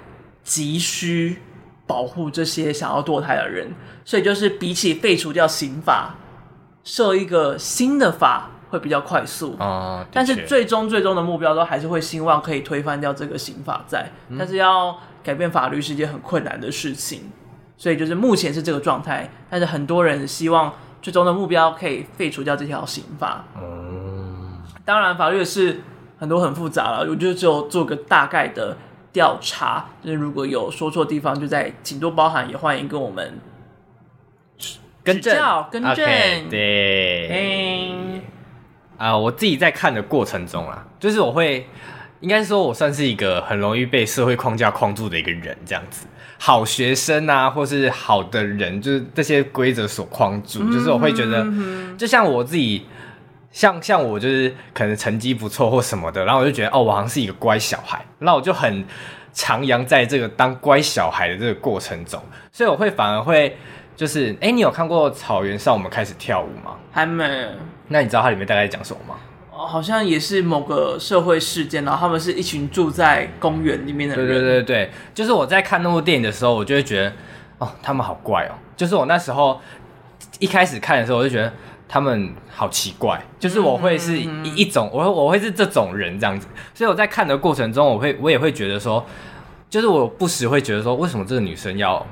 [0.42, 1.42] 急需
[1.86, 6.16] 保护这些想要堕胎的人，所以就是比起废除掉刑法，
[6.84, 10.06] 设一个新的法会比较快速啊。
[10.10, 17.30] 但是最终最终的目标都还是会希望可以推翻掉这个刑法在，嗯、但是要改变法律是一件很困难的事情，
[17.76, 20.72] 所以就是目前是这个状态，但是很多人希望。
[21.02, 23.44] 最终的目标可以废除掉这条刑法。
[23.56, 25.80] 嗯，当然法律是
[26.18, 28.76] 很多很复杂了，我就只有做个大概的
[29.12, 29.86] 调查。
[30.02, 33.38] 就是如果有说错地方，就在请多包涵，也欢迎跟我们
[35.04, 35.36] 更正、
[35.70, 35.94] 更正。
[35.94, 38.22] Okay, 对，
[38.96, 41.68] 啊、呃，我自己在看的过程中啊，就是我会，
[42.20, 46.06] 应该说我算是一个很容易被社会框架框住的一个人，这样子。
[46.38, 50.60] 好学生啊，或是好的人，就是这些规则所框住。
[50.62, 51.46] 嗯、就是我会觉得，
[51.96, 52.84] 就像我自己，
[53.50, 58.84] 像像我就是可能成绩不错或什么的，然后我就觉得哦，我好像是一个乖小孩，那我就很
[59.34, 63.56] 徜徉在这个当乖小孩的这个过程中，所以我会反而会
[63.94, 66.76] 就是，哎、欸，你有看过《草原上我们开始跳舞》吗？
[66.92, 67.48] 还没。
[67.88, 69.14] 那你知道它里面大概讲什么吗？
[69.50, 74.26] 哦好像也是某个社会事件，然后他们是一群住在公园里面的人。
[74.26, 77.12] 对对对对，就是我在看那部电影的时候，我就会觉得，
[77.56, 78.52] 哦，他们好怪哦。
[78.76, 79.58] 就是我那时候
[80.40, 81.50] 一开始看的时候，我就觉得
[81.88, 83.22] 他们好奇怪。
[83.38, 86.46] 就是我会是一一种，我会我会是这种人这样子。
[86.74, 89.04] 所以我在看的过程中，我会我也会觉得说，
[89.68, 92.04] 就是我不时会觉得说，为什么这个女生要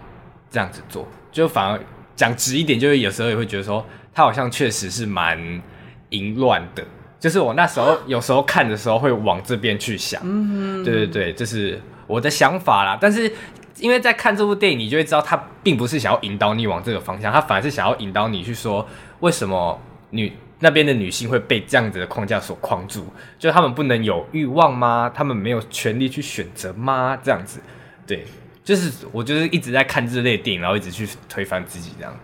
[0.51, 1.07] 这样子做？
[1.33, 1.81] 就反而
[2.15, 5.63] 讲直一点，就是有时候也会觉得说，她好像确实是蛮
[6.11, 6.85] 淫乱的。
[7.19, 12.99] 就是我那时候 有时候看的时候会往这边去想，嗯，对对对，这是我的想法啦。
[13.01, 13.33] 但是
[13.79, 18.87] 因为在看这部电影，你就会知道他并不是想要引导你往这个方向，他反而是想要引导你去说，
[19.21, 23.05] 为什么女那边的女性会被这样子的框架所框住？
[23.39, 25.11] 就他们不能有欲望吗？
[25.15, 27.19] 他们没有权利去选择吗？
[27.23, 27.61] 这样子，
[28.07, 28.25] 对，
[28.63, 32.15] 就是我就是一直在看这类电影，然后一直去推翻自己这样。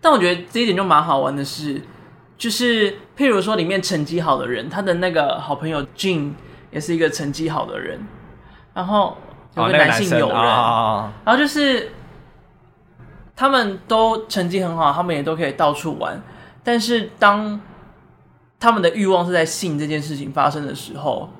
[0.00, 1.82] 但我觉得这一点就蛮好玩的是。
[2.36, 6.30] 就是，譬如说，里面成绩好的人，他的那个好朋友 Jin
[6.70, 7.98] 也是一个成绩好的人，
[8.72, 9.18] 然后
[9.56, 11.92] 有个男性友人，然后就是
[13.34, 16.20] 他们都成绩很好，他们也都可以到处玩，
[16.62, 17.60] 但是当
[18.60, 21.30] 他们的欲望是在性这件事情发生的时候，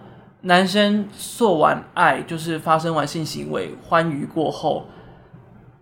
[0.42, 4.86] 男生做完爱，就是发生完性行为，欢愉过后，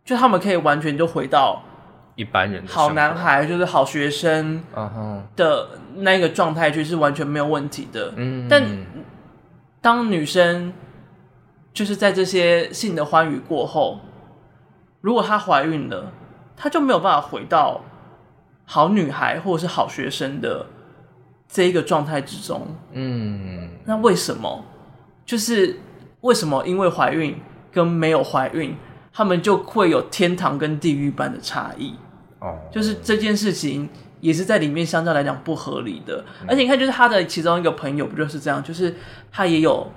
[0.05, 1.63] 就他们可以完全就回到。
[2.15, 4.65] 一般人好男孩就是好学生
[5.37, 8.11] 的那个状态，就是完全没有问题的。
[8.17, 8.63] 嗯，但
[9.83, 10.73] 当女生
[11.77, 14.01] 就是在这些性的欢愉过后，
[15.03, 16.11] 如果她怀孕了，
[16.57, 17.83] 她就没有办法回到
[18.65, 20.65] 好女孩或者是好学生的
[21.47, 22.67] 这一个状态之中。
[22.93, 24.65] 嗯，那为什么？
[25.27, 25.79] 就是
[26.23, 26.67] 为什么？
[26.67, 27.39] 因为怀孕
[27.71, 28.75] 跟没有怀孕。
[29.19, 31.95] 他们就会有天堂跟地狱般的差异。
[32.39, 33.89] 哦，就是这件事情
[34.21, 36.23] 也是在里面相对来讲不合理的。
[36.43, 38.63] 嗯、而且你看，就是他的其中一个朋友不就是这样？
[38.63, 38.95] 就是
[39.33, 39.91] 他也有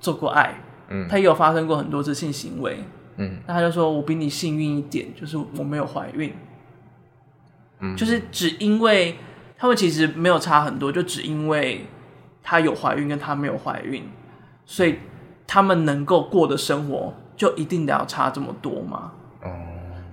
[0.00, 0.52] 做过爱，
[0.88, 2.78] 嗯，他也有发生过很多次性行为，
[3.16, 6.32] 嗯，那他就说我比你幸运一点，就是我没有怀孕。
[7.80, 9.16] 嗯，就是只因为
[9.56, 11.86] 他们其实没有差很多，就只因为
[12.42, 14.04] 他有怀孕跟他没有怀孕，
[14.64, 14.96] 所以
[15.46, 17.14] 他们能够过的生活。
[17.36, 19.10] 就一定得要差这么多吗？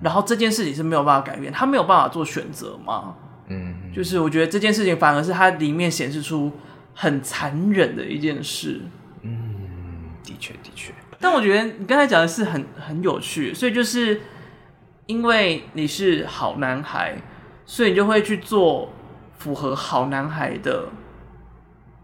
[0.02, 3.14] 然后这件事情是没有办法改变，他没有办法做选择吗？
[3.46, 6.50] 嗯，就是我觉得这件事情反而是它里面显示出
[6.92, 8.80] 很残忍的一件事。
[10.22, 10.92] 嗯，的确的确。
[11.20, 14.20] 但我觉得你刚才讲的是很很有趣，所以就是
[15.06, 17.16] 因为你是好男孩，
[17.66, 18.92] 所以你就会去做
[19.38, 20.88] 符合好男孩的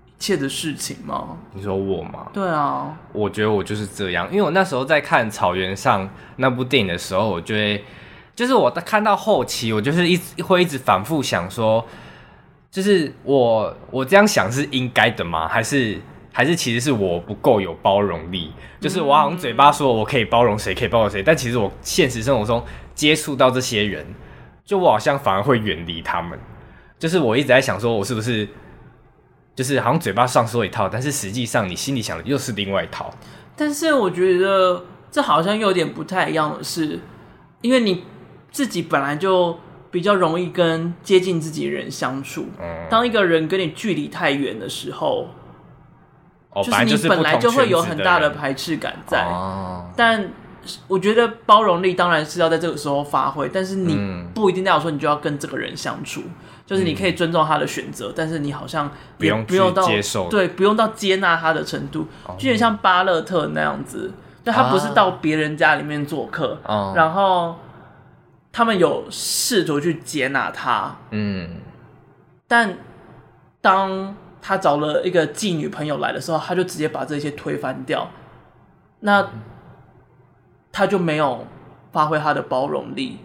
[0.06, 0.20] 一。
[0.20, 1.38] 切的事情吗？
[1.52, 2.26] 你说我吗？
[2.32, 6.04] 对啊，我觉得我就是这样，因为我那时候在看《草原上》
[6.38, 7.84] 那部电影的时候，我就会
[8.34, 11.86] 就是我看到后期，我就是一直会一直反复想说，
[12.68, 15.46] 就是我我这样想是应该的吗？
[15.46, 16.00] 还是
[16.38, 18.52] 还是其实是我不够有包容力？
[18.78, 24.06] 就是我好像嘴巴说我可以包容谁，可以包容谁，但其实我现实生活中接触到这些人，
[24.64, 26.38] 就我好像反而会远离他们。
[26.96, 28.48] 就是我一直在想说，我是不是？
[29.56, 33.12] 就是好像嘴巴上说一套，但是实际上你心里想的又是另外一套。
[33.56, 37.00] 但是我觉得这好像又有点不太一样的是，
[37.62, 38.04] 因为你
[38.52, 39.58] 自己本来就
[39.90, 42.46] 比较容易跟接近自己的人相处。
[42.60, 42.86] 嗯。
[42.88, 45.26] 当一个人跟你距离太远的时候，
[46.50, 49.24] 哦，就是你本来就会有很大的排斥感在。
[49.24, 49.90] 哦。
[49.96, 50.30] 但
[50.86, 53.96] 我觉得包容力当然是要在这个时候发挥，但是你
[54.34, 56.22] 不一定代表说你就要跟这个人相处。
[56.66, 62.06] 就是你可以尊重他的选择，嗯，但是你好像不用不用到接受，对，不用到接纳他的程度，
[62.36, 64.12] 就有点像巴勒特那样子，
[64.44, 67.56] 就他不是到别人家里面做客，啊，然后
[68.52, 71.52] 他们有试图去接纳他，嗯，
[72.46, 72.76] 但
[73.62, 78.08] 当他找了一个妓女朋友来的时候，他就直接把这些推翻掉，
[79.00, 79.28] 那
[80.72, 81.46] 他就没有
[81.92, 83.18] 发挥他的包容力，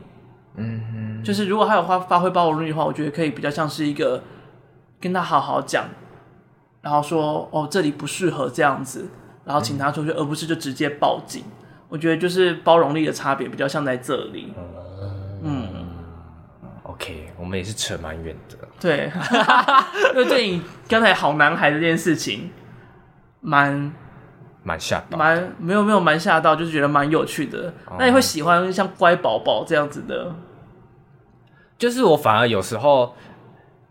[0.56, 1.22] 嗯。
[1.24, 4.22] 就是如果他有发发挥包容力的话，我觉得可以比较像是一个
[5.00, 5.86] 跟他好好讲，
[6.82, 9.08] 然后说哦，这里不适合这样子，
[9.46, 11.46] 然后请他出去，嗯、而不是就直接报警。
[11.88, 14.54] 我觉得就是包容力的差别比较像在这里。
[14.58, 14.64] 嗯
[16.94, 18.58] ，OK，我们也是扯蛮远的。
[18.80, 19.12] 对，
[20.14, 22.52] 因为对你刚才好男孩这件事情，
[23.42, 23.92] 蛮
[24.64, 27.74] 蛮吓到，蛮没有没有蛮吓到，就是觉得蛮有趣的。
[27.92, 30.34] 嗯、那你会喜欢像乖宝宝这样子的？
[31.78, 33.14] 就是我反而有时候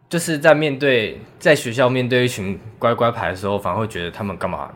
[0.09, 4.71] 就是在面对在学校面对一群乖乖牌的时候，反而会觉得他们干嘛？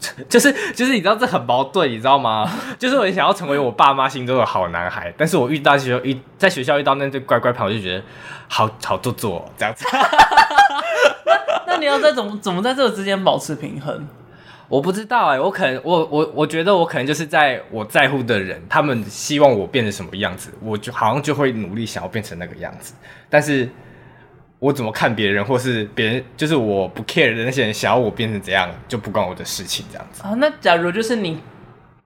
[0.28, 2.48] 就是就是你知道这很矛盾，你知道吗？
[2.78, 8.02] 就是我想要成为我爸妈心中的好男孩，但是我遇到学校遇在学校遇到那对乖乖牌，我就觉得
[8.48, 9.84] 好好做作这样子。
[11.66, 14.06] 那 那你要在怎么怎么在这个之间保持平衡？
[14.68, 22.92] 我不知道哎、欸，我可能我我我觉得我可能就是在我在乎的人，他们希望我变成什么样子，我就好像就会努力想要变成那个样子。
[23.30, 23.66] 但是，
[24.60, 30.34] 我怎么看别人，或是别人就是我不 care 的那些人想要我变成怎样，就不关我的事情这样子啊。
[30.38, 31.40] 那假如就是你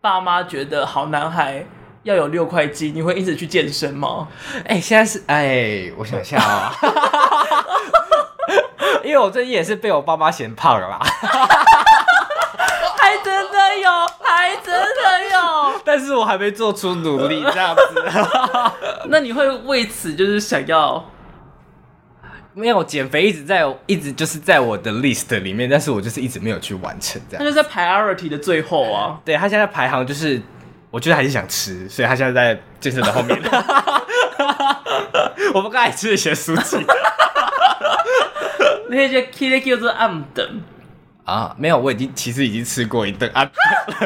[0.00, 1.64] 爸妈觉得好男孩
[2.02, 4.28] 要有六块肌，你会一直去健身吗？
[4.66, 6.74] 哎、欸，现在是哎、欸，我想一下啊，
[9.02, 10.98] 因为我最近也是被我爸妈嫌胖了啦。
[12.98, 17.82] 还真的有，还真的有， 但是我还没做出努力这样子。
[19.08, 21.02] 那你会为此就是想要？
[22.54, 27.44] 没有，减肥一直在，一直就是在我的 list 里面，但是我就是一直没有去完成这样。
[27.44, 29.18] 他就在 priority 的最后啊。
[29.24, 30.40] 对，他现在排行就是，
[30.90, 33.38] 我觉得还是想吃，所以他现在在健身的后面。
[35.54, 36.78] 我们刚才吃了些书籍。
[38.88, 40.62] 那些 key 叫做暗等。
[41.24, 43.48] 啊，没有，我已经其实已经吃过一顿啊，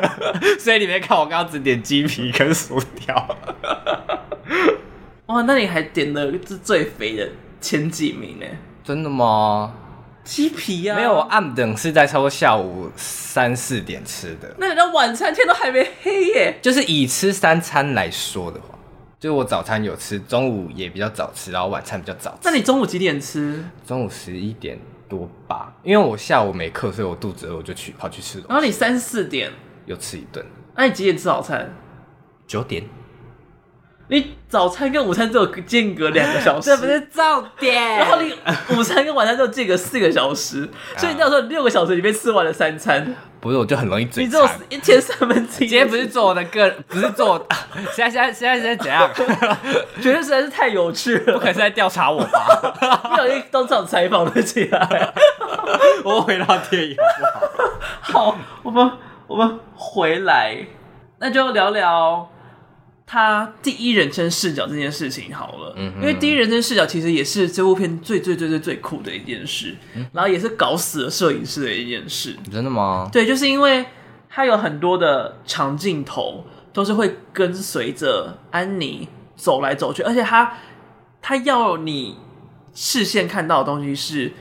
[0.60, 3.36] 所以你没看我刚刚只点鸡皮跟薯条。
[5.26, 7.28] 哇，那你还点了是最肥的
[7.66, 8.46] 前几名呢？
[8.84, 9.74] 真的吗？
[10.22, 10.96] 鸡皮呀、啊？
[10.96, 14.54] 没有，我暗等是在差不多下午三四点吃的。
[14.58, 16.58] 那你的晚餐天都还没黑耶？
[16.62, 18.78] 就是以吃三餐来说的话，
[19.18, 22.38] 就是我早餐有吃，中午也比较早吃，然后晚餐比较早吃。
[22.44, 23.64] 那你中午几点吃？
[23.84, 24.78] 中午十一点。
[25.08, 28.40] 多吧，因为我下午没课，所以我肚子饿，我就去跑去吃。
[28.48, 29.52] 然后你三四点
[29.84, 30.44] 又吃一顿，
[30.74, 31.72] 那你几点吃早餐？
[32.44, 32.82] 九点。
[34.08, 37.98] 你早餐跟午餐只有间隔两个小时，这不是重点。
[37.98, 38.32] 然后你
[38.76, 43.14] 午餐跟晚餐只有间隔四个小时， 所以你到时候六个小时里面吃完了三餐。
[43.40, 44.26] 不是，我就很容易嘴馋。
[44.26, 45.68] 你只有一天三分之一。
[45.68, 47.46] 今天不是做我的个， 不是做我。
[47.92, 49.08] 现在现在现在现在怎样？
[50.00, 53.02] 觉得实在是太有趣了，不可能是在调查我吧？
[53.10, 55.12] 不小心当场采访了起来。
[56.04, 56.96] 我回到电影
[58.00, 58.32] 好不好？
[58.32, 58.90] 好，我们
[59.26, 60.56] 我们回来，
[61.18, 62.28] 那就聊聊。
[63.08, 72.36] 他第一人称视角这件事情好了，嗯，因为第一人称视角其实也是这部片最最最最最酷的一件事，嗯，然后也是搞死了摄影师的一件事。
[72.50, 73.08] 真的吗？
[73.12, 73.86] 对，就是因为
[74.28, 80.58] 他有很多的长镜头都是会跟随着安妮走来走去，而且他
[81.22, 82.16] 他要你
[82.74, 84.32] 视线看到的东西是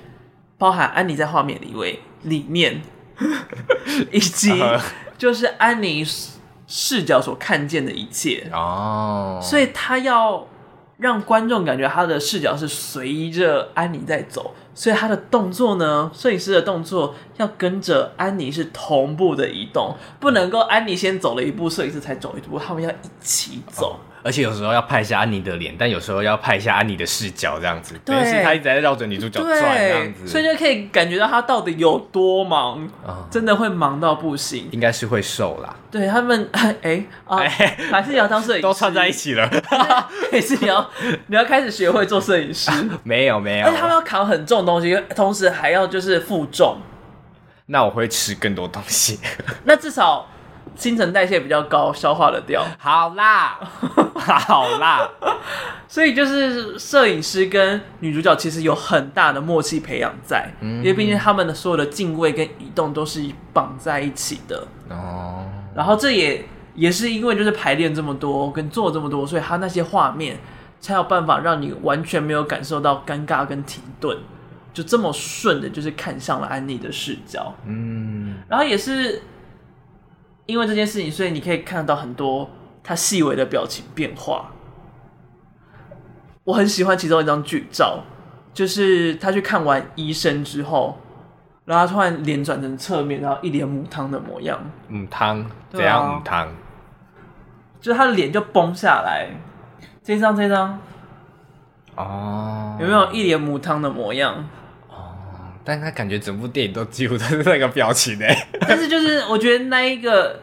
[0.58, 2.82] 包含安妮在画面里位里面，
[4.12, 4.52] 以及
[5.20, 6.04] 就是安妮。
[6.68, 10.48] 视角所看见的一切哦，所以他要
[10.98, 24.00] 让观众感觉他的视角是随着安妮在走，所以他的动作呢，摄影师的动作要跟着安妮是同步的移动，不能够安妮先走了一步，摄影师才走一步，他们要一起走。
[24.00, 27.94] 哦而且有时候要拍一下安妮的脸，但有时候要拍一下安妮的视角，这样子。
[28.04, 30.28] 对，是他一直在绕着女主角转，这样子。
[30.28, 34.68] 所以就可以感觉到他到底有多忙，哦、真的会忙到不行。
[34.72, 35.76] 应该是会瘦啦。
[35.92, 39.48] 对他们， 哎、欸、啊，欸、 还是你要当摄影师，都串在一起了。
[40.34, 40.90] 也是你要
[41.28, 42.72] 你要开始学会做摄影师？
[43.04, 43.68] 没有没有。
[43.68, 46.78] 而且他们要扛很重的东西，同时还要就是负重。
[47.68, 49.20] 那我会吃更多东西。
[49.66, 50.28] 那至少。
[50.76, 52.64] 新陈代谢比较高，消化的掉。
[52.78, 53.58] 好啦，
[54.16, 55.10] 好啦，
[55.88, 63.24] 所以就是摄影师跟女主角其实有很大的默契培养在，嗯、因为毕竟他们的所有的敬畏跟移动都是
[63.54, 64.68] 绑在一起的。
[64.90, 66.46] 哦，然后这也
[66.76, 70.38] 也是因为就是排练这么多跟做这么多，所以他那些画面
[70.82, 74.18] 才有办法让你完全没有感受到尴尬跟停顿，
[74.74, 77.54] 就这么顺的，就是看向了安妮的视角。
[77.66, 79.22] 嗯，然后也是。
[80.46, 82.50] 因为这件事情，所以你可以看得到很多
[82.84, 84.52] 他细微的表情变化。
[86.44, 88.04] 我很喜欢其中一张剧照，
[88.54, 91.00] 就是他去看完医生之后，
[91.66, 94.60] 然后他突然脸转成侧面，然后一脸母汤的模样。
[94.88, 95.44] 母汤？
[95.72, 96.48] 怎样母汤？
[97.82, 99.28] 就是他的脸就崩下来。
[100.04, 100.80] 这张，这张。
[101.96, 102.78] 哦。
[102.80, 104.48] 有没有一脸母汤的模样？
[105.66, 110.40] 但他感觉整部电影都几乎都是那个表情哎， 但是就是我觉得那一个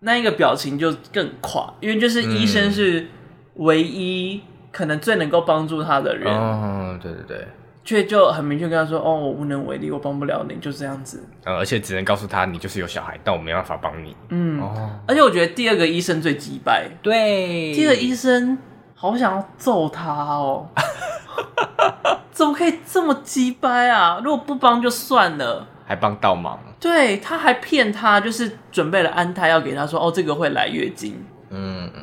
[0.00, 3.06] 那一个表情就更垮，因为就是医生是
[3.54, 6.32] 唯一可能最能够帮助他的人。
[6.32, 7.48] 哦，对对对，
[7.84, 14.14] 却就很明确跟他说：“哦，我无能为力，我帮不了你，就这样子。”呃，而且只能告诉他你就是有小孩，但我没办法帮你。
[14.28, 18.56] 嗯，哦，而且我觉得第二个医生最击败，对，第二个医生
[18.94, 20.68] 好想要揍他哦。
[22.40, 24.18] 怎么可以这么鸡掰啊！
[24.24, 26.58] 如果不帮就算了，还帮倒忙。
[26.80, 31.22] 对，他还骗他，就是准备了安胎要给他说，哦，这个会来月经。
[31.50, 32.02] 嗯嗯。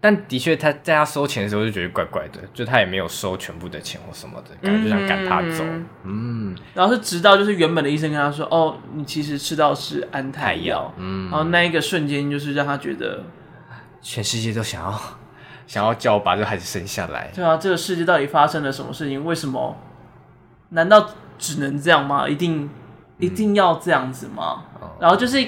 [0.00, 5.62] 但的确，他在他收钱的时候就觉得怪怪的，就他也没有收全部的钱或什么的，感觉就想赶他走。
[6.02, 6.56] 嗯。
[6.74, 10.92] 然后是直到就是原本的医生跟他说，哦，你其实吃到是安胎药。
[10.96, 11.30] 嗯。
[11.30, 13.22] 然后那一个瞬间就是让他觉得，
[14.02, 15.00] 全世界都想要。
[15.68, 17.30] 想要叫我把这个孩子生下来？
[17.34, 19.22] 对啊，这个世界到底发生了什么事情？
[19.24, 19.76] 为什么？
[20.70, 22.26] 难道只能这样吗？
[22.26, 22.68] 一定
[23.18, 24.64] 一定要这样子吗？
[24.80, 25.46] 嗯、然后就是，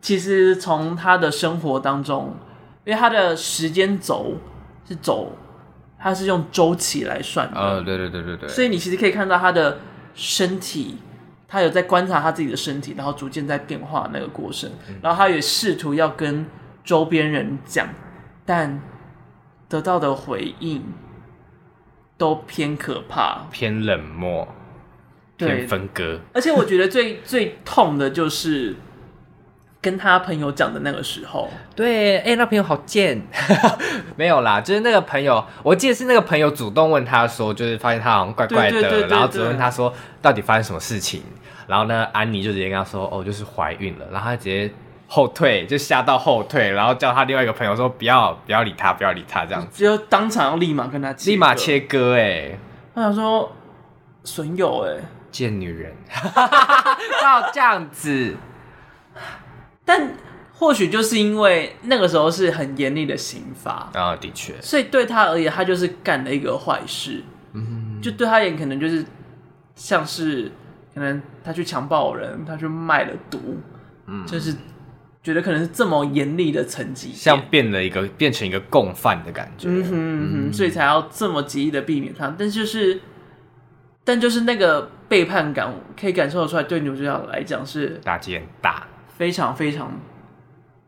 [0.00, 2.34] 其实从他的生活当中，
[2.84, 4.34] 因为他的时间轴
[4.84, 5.32] 是走，
[6.00, 7.82] 他是用周期来算的。
[7.82, 8.48] 对对对对对。
[8.48, 9.78] 所以你其实可以看到他的
[10.14, 10.98] 身体，
[11.46, 14.68] 他有在观察他自己的身体，然后逐渐在变化那个过程。
[14.88, 16.44] 嗯、然后他也试图要跟
[16.82, 17.88] 周边人讲，
[18.44, 18.80] 但。
[19.68, 20.82] 得到的回应
[22.16, 24.48] 都偏可怕，偏冷漠，
[25.36, 26.18] 对偏分割。
[26.32, 28.74] 而且我觉得最 最痛的就是
[29.80, 31.50] 跟他朋友讲的那个时候。
[31.76, 33.22] 对，哎、欸，那朋友好贱。
[34.16, 39.92] 没有啦，就是那个朋友，我记得是那个朋友主动问他说，就是发现他好像怪怪的，然后只问他说
[40.22, 41.22] 到底发生什么事情。
[41.66, 44.06] 然后呢，安妮就直接跟他说，哦，就是怀孕了。
[44.10, 44.72] 然后他直接。
[45.10, 52.58] 后退就吓到后退，然后叫他另外一个朋友说不要不要理他，不要理他这样子，就当场要立马跟他立马切割哎、欸，
[52.94, 53.50] 他想说
[54.22, 55.90] 损友哎，贱女人，
[57.22, 58.36] 要这样子，
[59.82, 60.12] 但
[60.52, 63.88] 或许就是因为那个时候是很严厉的刑罚。
[63.94, 69.02] 啊，的确，所以对他而言，他就是干了一个坏事，嗯，就对他而言可能就是
[69.74, 70.52] 像是
[70.94, 73.56] 可能他去强暴人，他去卖了毒，
[74.06, 74.54] 嗯，就是。
[75.22, 82.34] 觉得可能是这么严厉的层级，像变了一个变成一个共犯的感觉，嗯哼嗯哼，所以才要这么极力的避免他。
[82.38, 83.00] 但就是，
[84.04, 88.86] 但就是那个背叛感，可以感受得出来，对女主角来讲是打击很大。
[89.18, 90.00] 非常非常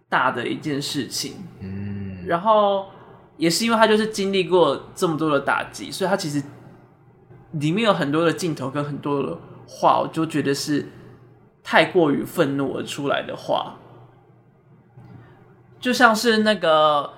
[0.08, 1.34] 大的一件事情。
[1.60, 2.86] 嗯，然后
[3.36, 6.40] 也是因为他就是经历过这么多的打击，所以他其实
[7.54, 10.86] 里面有很多的镜头跟很多的话，我就觉得是
[11.64, 13.74] 太过于愤怒而出来的话，
[15.80, 17.10] 就像是那个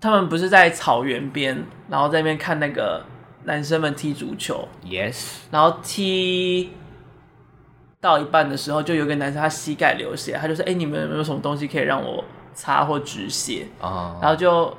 [0.00, 3.04] 他们不是在草原边，然后在那边看那个
[3.44, 6.72] 男生们踢足球，yes，然后踢。
[8.00, 14.76] 到一半的时候，就有个男生他膝盖流血，他就说：“哎、欸，你们有没有什么东西可以让我擦或止血？”啊，然后就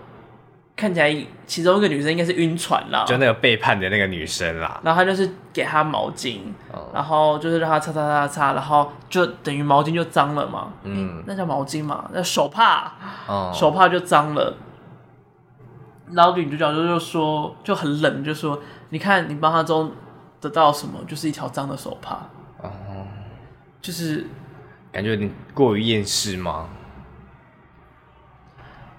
[0.75, 1.15] 看起来
[1.45, 4.81] 其中一个女生应该是晕船了，就那个背叛的那个女生啦。
[4.83, 6.39] 然后他就是给她毛巾，
[6.93, 10.73] 然后就是让她擦擦擦擦，然后就等于毛巾就脏了嘛。
[10.83, 12.09] 嗯、欸，那叫毛巾嘛？
[12.11, 12.93] 那手帕，
[13.53, 14.57] 手帕就脏了。
[16.11, 18.59] 然后女主角就就说就很冷，就说
[18.89, 19.91] ：“你看，你帮她中
[20.41, 20.99] 得到什么？
[21.07, 22.29] 就是一条脏的手帕。”
[22.61, 22.71] 哦
[23.81, 24.25] 就是
[24.93, 26.69] 感觉有点过于厌世吗？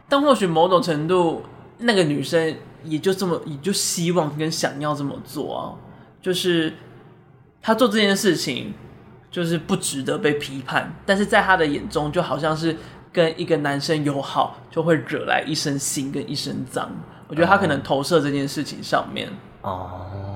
[0.08, 1.42] 但或许某种程度，
[1.78, 5.74] 那个女生也就这么，也就希望跟想要这么做啊。
[6.22, 6.72] 就是
[7.60, 8.72] 她做这件事情，
[9.30, 12.76] 就是不值得被批判，但是在她的眼中，就好像是
[13.12, 16.90] 跟一个男生友好，就会惹来一身腥跟一身脏。
[17.28, 19.28] 我觉得她可能投射这件事情上面
[19.62, 20.33] 哦。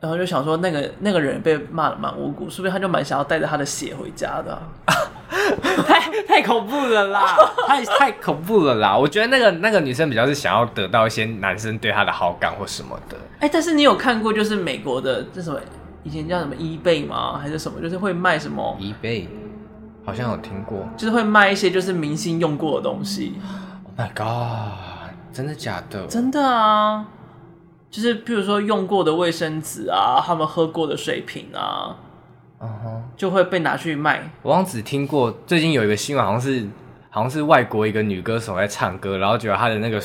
[0.00, 4.58] 然后就想说，那个那个人被骂的蛮无辜，是不是他就蛮想要带着他的血回家的？
[5.86, 7.36] 太 太恐怖了啦！
[7.66, 8.96] 太太恐怖了啦！
[8.96, 13.16] 我觉得那个那个女生比较是想要得到一些男生对她的好感或什么的。
[13.40, 15.58] 哎，但是你有看过就是美国的这什么
[16.04, 17.38] 以前叫什么 eBay 吗？
[17.38, 17.80] 还是什么？
[17.80, 19.26] 就是会卖什么 eBay？
[20.04, 23.38] 好像有听过，就是会卖一些就是明星用过的东西。
[23.84, 25.12] Oh my god！
[25.32, 26.06] 真的假的？
[26.06, 27.06] 真的啊！
[27.90, 31.96] 就是比如说用过的卫生纸啊，他们喝过的水瓶啊，
[32.60, 34.30] 嗯哼，就会被拿去卖。
[34.42, 36.66] 我好像只听过最近有一个新闻，好像是
[37.10, 39.98] 好像是外国一个女歌手在唱歌，然后觉得她的那个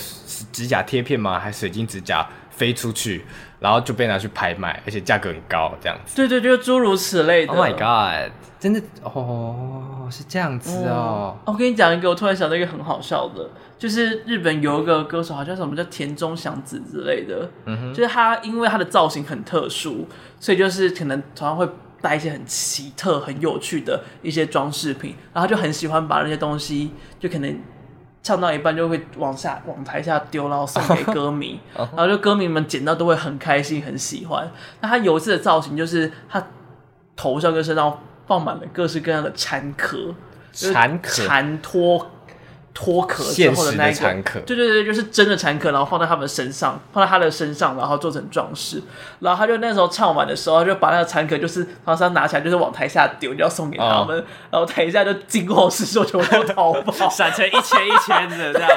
[0.52, 3.26] 指甲贴片嘛，还水晶指甲飞出去，
[3.60, 6.16] 然后就被拿去拍卖，而且价格很高，这样子。
[6.16, 7.54] 对对，就诸如此类的。
[7.54, 8.32] Oh my god！
[8.64, 11.36] 真的哦，是这样子哦。
[11.46, 13.50] 嗯，我跟你讲一个，我突然想到一个很好笑的。
[13.78, 20.08] 就是日本有一个歌手，好像什么叫田中祥子之类的，嗯哼，就是他因为他的造型很特殊，
[20.40, 21.68] 所以就是可能常常会
[22.00, 27.60] 带一些很奇特、很有趣的一些装饰品，然后他就很喜欢把那些东西，就可能
[28.22, 34.50] 唱到一半就会往下往台下丢，然后送给歌迷， 然后就歌迷们捡到都会很开心、很喜欢。
[34.80, 36.42] 那他有一次的造型就是他
[37.18, 40.14] 头上跟身上放满了各式各样的蝉壳，
[40.52, 42.10] 蝉壳，蝉托。
[42.76, 48.82] 脱壳之后的那一个，对对对，就是真的蝉壳，然后放在他们身上，放在他的身上，然后做成装饰。
[49.20, 54.18] 然后他就那时候唱完的时候，就把那个蝉壳就是马上拿起来，就是往台下丢，就要送给他们。
[54.20, 58.70] 哦、然后台下就惊慌失措，全部都逃跑， 闪成一圈一圈的这样，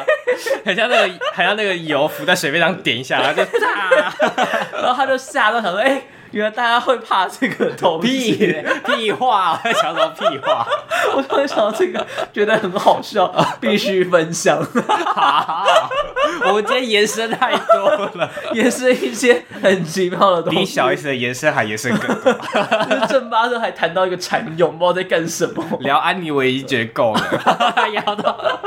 [0.67, 3.91] 很像那个，很像那个油浮在水面上点一下，然后就炸
[4.77, 6.07] 然后他就吓到想说，哎、欸。
[6.33, 8.35] 原来大家会怕这个东西，
[8.87, 10.67] 屁屁话，在讲什么屁话？
[11.15, 13.27] 我突然想到这个，觉得很好笑，
[13.61, 14.59] 必须分享。
[16.45, 20.59] 我们今天延伸太多了，延伸一些很奇妙的东西。
[20.59, 22.33] 比小 S 的延伸还延伸更多。
[22.33, 25.65] 就是正八生还谈到一个蝉蛹，不知道在干什么。
[25.81, 27.21] 聊安妮，我已经觉得够了。
[27.93, 28.61] 聊到。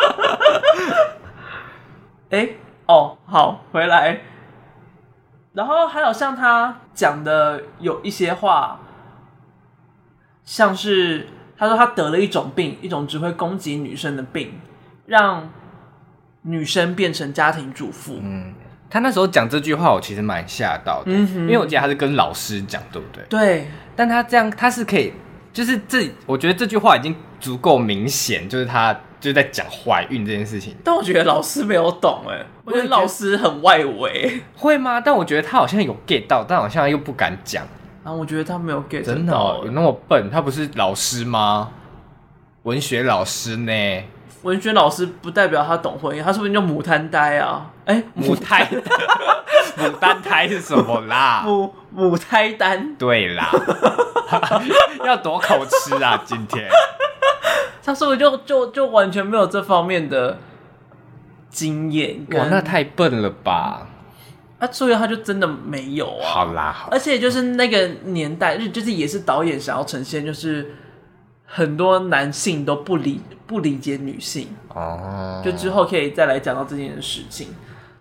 [2.32, 2.50] 哎，
[2.88, 4.22] 哦，好，回来。
[5.54, 8.80] 然后还有像他讲的有一些话，
[10.46, 11.28] 像是
[11.58, 14.60] 他说他得了一种病，一种只会攻击女生的病，
[15.06, 15.50] 让
[16.44, 18.20] 女生变成家庭主妇。
[18.22, 18.54] 嗯，
[18.90, 23.24] 他那时候讲这句话，我其实蛮吓到的，嗯哼，因为我记得他是跟老师讲，对不对？
[23.30, 23.68] 对。
[23.96, 25.12] 但他这样，他是可以，
[25.52, 28.98] 就是这，我觉得这句话已经足够明显，就是他。
[29.20, 35.02] 就在讲怀孕这件事情，但我觉得老师没有懂哎，我觉得老师很外围，会吗？
[35.02, 37.64] 但我觉得他好像有 get 到，但好像又不敢讲。
[38.04, 40.30] 然后我觉得他没有 get 到，真的哦，有那么笨？
[40.32, 41.70] 他不是老师吗？
[42.64, 44.04] 文学老师呢？
[44.44, 47.70] 文学老师不代表他懂婚姻，他是不是叫母胎呆啊？
[47.86, 48.66] 哎，母胎，
[49.78, 51.42] 母单胎是什么啦？
[51.46, 53.50] 母母胎单，对啦，
[55.04, 56.70] 要多口吃啊，今天。
[57.90, 60.38] 他是不是就就就完全没有这方面的
[61.50, 62.24] 经验？
[62.34, 63.88] 哇，那太笨了吧！
[64.60, 66.24] 啊，所以他就真的没有啊。
[66.24, 66.90] 好啦，好。
[66.92, 70.76] 而且就是那个年代，就就是也是导演想要呈现，就是
[71.46, 75.42] 很多男性都不理不理解女性哦。
[75.44, 77.48] 就之后可以再来讲到这件事情，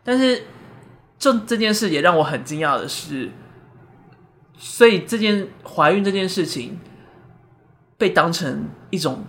[0.05, 0.43] 但是
[1.19, 3.31] 就这件事也让我很惊讶的是，
[4.59, 6.79] 所以这件怀孕这件事情。
[8.01, 9.25] 被当成一种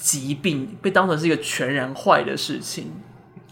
[0.00, 2.92] 疾病，被当成是一个全然坏的事情。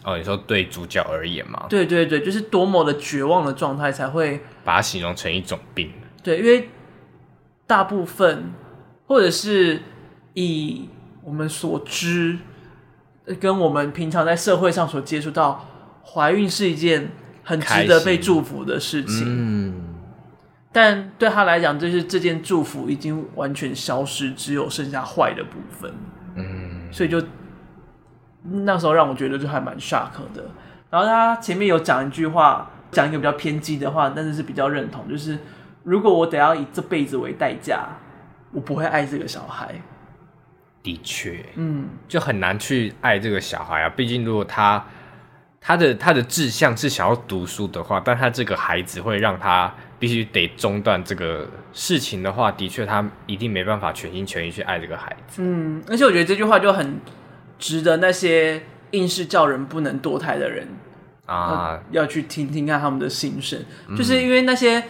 [0.05, 1.67] 哦，你说对主角而言吗？
[1.69, 5.91] 对对对，就是多么的绝望的状态才会把它形容成一种病。
[6.23, 6.69] 对，因为
[7.67, 8.53] 大部分
[9.09, 9.83] 或者是
[10.35, 10.89] 以
[11.25, 12.39] 我们所知，
[13.41, 15.67] 跟我们平常在社会上所接触到，
[16.05, 17.11] 怀孕是一件
[17.43, 19.25] 很值得被祝福的事情。
[19.27, 19.97] 嗯，
[20.73, 25.93] 但对他来讲，就是这件祝福已经完全消失，只有剩下坏的部分。
[26.37, 27.21] 嗯，所以就。
[28.49, 30.45] 那时候让我觉得就还蛮 shock 的。
[30.89, 35.37] 然后他前面有讲一句话，讲一个比较偏激的话，但是是比较认同，就是
[35.83, 37.89] 如果我得要以这辈子为代价，
[38.53, 39.75] 我不会爱这个小孩。
[40.81, 43.89] 的确，嗯，就很难去爱这个小孩啊。
[43.89, 44.85] 毕竟如果他
[45.61, 55.43] 他的他的志向是想要读书的话，但他这个孩子会让他必须得中断这个事情的话，的确他一定没办法全心全意去爱这个孩子。
[55.43, 57.01] 嗯，而且我觉得这句话就很。
[57.59, 60.69] 值得那些硬是叫人不能堕胎的人
[61.25, 64.85] 啊，要去听听看他们的心声，嗯、就是因为那些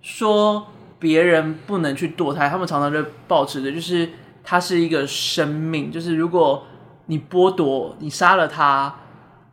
[0.00, 0.68] 说
[1.00, 4.08] 别人不能去堕胎，他们常常就抱持的就是
[4.44, 6.64] 他是一个生命，就是如果
[7.06, 9.00] 你剥夺、你杀了他，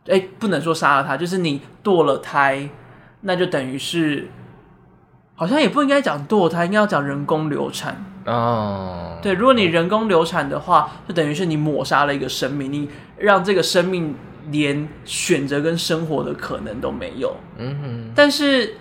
[0.06, 2.68] 哎、欸，不能说杀了他，就是你堕了胎，
[3.22, 4.28] 那就等于是。
[5.42, 9.18] 好像也不应该讲堕胎，应该要讲人工流产哦。
[9.20, 12.88] 对，如果你人工流产的话，就等于是你抹杀了一个生命，你
[13.18, 14.14] 让这个生命
[14.52, 17.34] 连选择跟生活的可能都没有。
[17.58, 18.12] 嗯哼。
[18.14, 18.76] 但是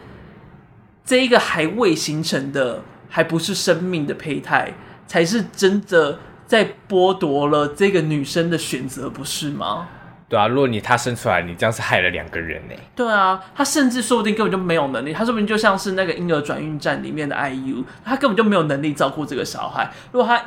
[1.03, 4.71] 这一个还未形成的，还不是生命的胚胎，
[5.07, 9.87] 才是真的在剥夺了这个女生的选择，不是吗？
[10.31, 12.73] 对啊，如果你他生出来，你这样是害了两个人呢。
[12.95, 19.91] 对啊，他甚至说不定根本就没有能力，他说不定就像是那个婴儿转运站里面的 IU，他根本就没有能力照顾这个小孩。
[20.13, 20.41] 如果他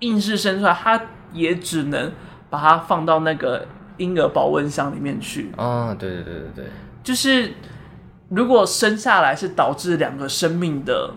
[0.00, 1.00] 硬是生出来，他
[1.32, 2.12] 也只能
[2.50, 3.68] 把他放到那个
[3.98, 5.52] 婴儿保温箱里面去。
[5.56, 6.64] 啊、哦，对对对对对，
[7.04, 7.54] 就是
[8.30, 11.14] 如果生下来是导致两个生命的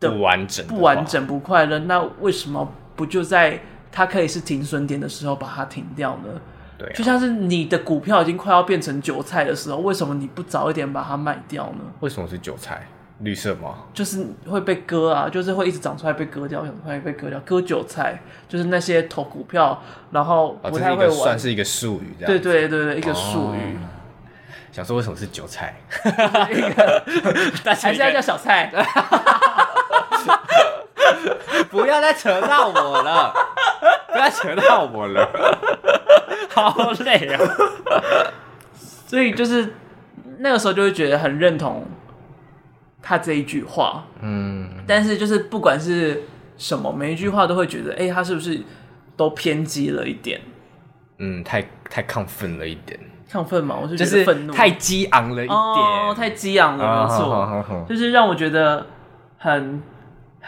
[0.00, 3.60] 的不完整、不完整、不快乐，那为什么不就在
[3.92, 6.40] 他可以是停损点的时候把它停掉呢？
[6.78, 11.80] 对啊，就像是你的股票已经快要变成韭菜的时候，为什么你不早一点把它卖掉呢？
[12.00, 12.86] 为什么是韭菜？
[13.20, 13.78] 绿色吗？
[13.92, 17.36] 就是会被割啊，就是会一直长出来被割掉，很快被割掉。
[17.40, 22.32] 割韭菜就是那些投股票，然后不太会玩，哦、算是一个术语，这样。
[22.32, 23.74] 对对对对，一个术语。
[23.74, 23.78] 哦、
[24.70, 25.74] 想说为什么是韭菜？
[25.90, 26.54] 还
[27.92, 28.72] 是要叫小菜？
[31.70, 33.34] 不要再扯到我了，
[34.12, 35.28] 不要扯到我了，
[36.70, 37.40] 好累啊！
[39.06, 39.74] 所以就是
[40.38, 41.86] 那个时候就会觉得很认同
[43.02, 46.22] 他这一句话，嗯，但是就是不管是
[46.56, 48.60] 什么，每一句话都会觉得，哎、欸，他是不是
[49.16, 50.40] 都偏激了一点？
[51.18, 52.98] 嗯，太太亢奋了一点，
[53.30, 58.86] 亢奋嘛，我就觉得愤怒，太激昂了一点，哦、太激昂了，没错，哦、就是让我觉得
[59.38, 59.82] 很。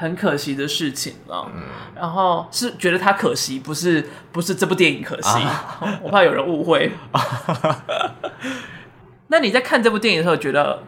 [0.01, 1.63] 很可惜的事情了，嗯、
[1.95, 6.91] 然后是觉得他可惜，不是不是这部电影可惜，啊、 我怕有人误会。
[9.29, 10.83] 那你在看这部电影的时候，觉得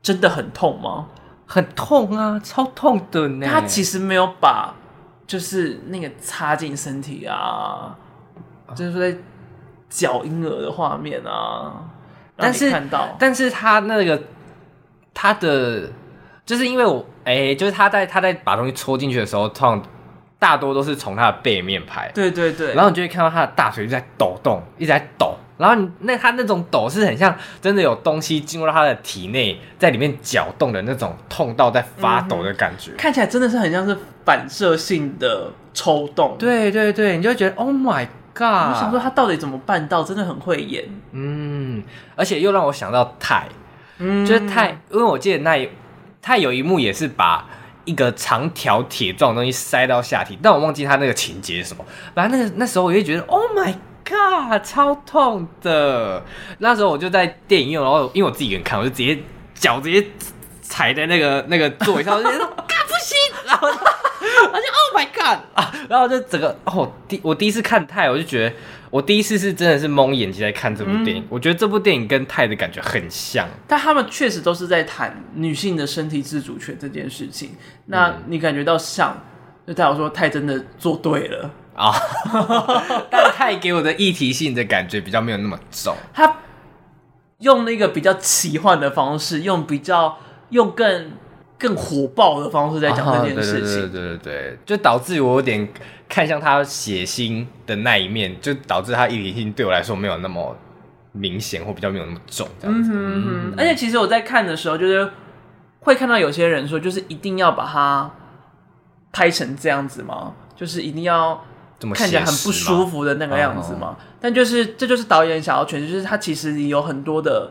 [0.00, 1.08] 真的很痛吗？
[1.44, 3.46] 很痛啊，超痛的呢。
[3.46, 4.74] 他其实没有把
[5.26, 7.94] 就是那个插进身体啊，
[8.66, 9.14] 啊就是说在
[9.90, 11.84] 搅婴儿的画面啊，
[12.34, 14.22] 但是看到，但是他那个
[15.12, 15.90] 他的。
[16.46, 19.82] 就是因为我哎、欸，就是他在他在把东西戳进去的时候，通常
[20.38, 22.08] 大多都是从他的背面拍。
[22.14, 22.72] 对对对。
[22.72, 25.34] 然后你就会看到他的大腿就在抖动，一直在抖。
[25.58, 32.92] 然后你那他那种抖是很像真的有东西进入到他的体内，在里面搅动的那种痛到在发抖的感觉。
[32.92, 36.36] 嗯、看起来真的是很像是反射性的抽动。
[36.38, 38.70] 对对对，你就会觉得 Oh my God！
[38.70, 40.04] 我想说他到底怎么办到？
[40.04, 40.84] 真的很会演。
[41.12, 41.82] 嗯，
[42.14, 43.48] 而且又让我想到泰，
[43.98, 45.68] 嗯，就是泰，因为我记得那一。
[46.26, 47.46] 他有一幕也是把
[47.84, 51.84] 一个长条铁状的东西塞到下体，但我忘记他那个情节是什么。
[52.16, 53.72] 反正那个那时候我就觉得，Oh my
[54.04, 56.24] God，超痛的。
[56.58, 59.16] 那时候我就在电影院，然后因为我自己一个人看，我就直接
[59.54, 60.04] 脚直接
[60.62, 63.16] 踩在那个那个座位上，我就说， 干不行，
[63.46, 68.56] 然后我就 Oh my God 啊， 然后就整个哦，第我第一次看泰，我就觉得。
[68.96, 77.50] 我第一次是真的是蒙眼睛在看这部电影，嗯、我觉得这部电影跟泰的感觉很像，但他们确实都是在谈女性的身体自主权这件事情。
[77.84, 79.22] 那你感觉到像，
[79.66, 81.50] 就代表说泰真的做对了。
[81.74, 81.92] 啊？
[83.12, 86.38] 但泰给我的议题性的感觉比较没有那么重，他
[87.40, 90.16] 用那个比较奇幻的方式，用比较
[90.48, 91.10] 用更
[91.58, 95.66] 更火爆的方式在讲这件事情，哦、对，对，对对对对，就导致我有点
[96.08, 100.56] 看向他血腥的那一面，就导致他一体性对我来说没有那么
[101.12, 102.90] 明显，或比较没有那么重这样子。
[102.90, 105.10] 嗯哼嗯哼，而且其实我在看的时候，就是
[105.80, 108.10] 会看到有些人说，就是一定要把它
[109.12, 110.34] 拍成这样子吗？
[110.54, 111.42] 就是一定要
[111.94, 113.96] 看起来很不舒服的那个样子吗？
[114.20, 117.50] 但就是这就是导演想要诠释，就是他其实有很多的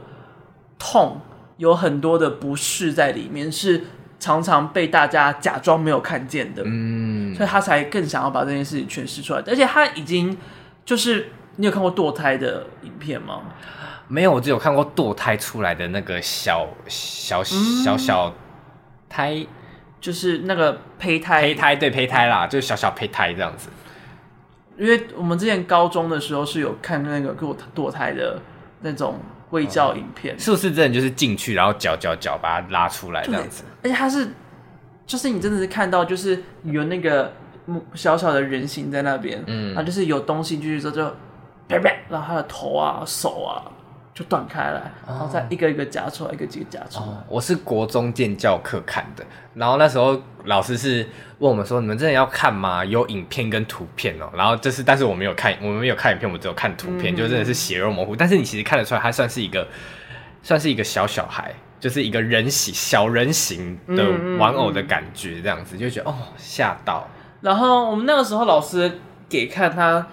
[0.78, 1.20] 痛。
[1.58, 3.82] 有很多的不适在里面，是
[4.20, 9.42] 常常被大家假装没有看见的，嗯，所以他才更想要把这件事情诠释出来。
[9.48, 10.38] 而且他已经
[10.84, 13.44] 就是，你有看过堕胎的影片吗？
[14.08, 18.34] 没有，我只有看过堕胎出来的那个小小小小
[19.08, 19.46] 胎，
[20.02, 23.70] 就是那个胚胎，胚胎对胚胎啦，就是小小胚胎这样子。
[24.78, 28.42] 因为我们之前高中的时候是有看那个给我堕胎的
[28.82, 29.20] 那种。
[29.56, 33.64] 卫教影片、嗯、是不是真的就是进去，然后搅搅搅把它拉出来这样子？
[33.84, 34.28] 而且它是，
[35.08, 37.32] 就是你真的是看到，就是有那个
[37.94, 41.04] 小小的人形在那边，嗯，然后就是有东西进去之后就
[41.68, 43.72] 啪啪，然后他的头啊、手啊。
[44.16, 47.06] 就断开来，然后再一个一个夹出来，一个一个夹出来。
[47.06, 47.22] 哦。
[47.28, 51.06] 我是国中建教课看的，然后那时候老师是
[51.40, 52.86] 问我们说：“你们真的要看吗？
[52.86, 58.16] 有影片跟图片哦。”然后就是，但是我没有看，我们没有看影片，我们只有看图片，嗯、就真的是血肉模糊。
[58.16, 59.68] 但是你其实看得出来，他算是一个，
[60.42, 67.06] 算是一个小小孩，就是一个人形小人形的玩偶的感觉，这样子就觉得哦吓到。
[67.42, 68.98] 然后我们那个时候老师
[69.28, 70.08] 给看他，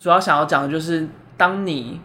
[0.00, 2.00] 主要想要讲的就是当你。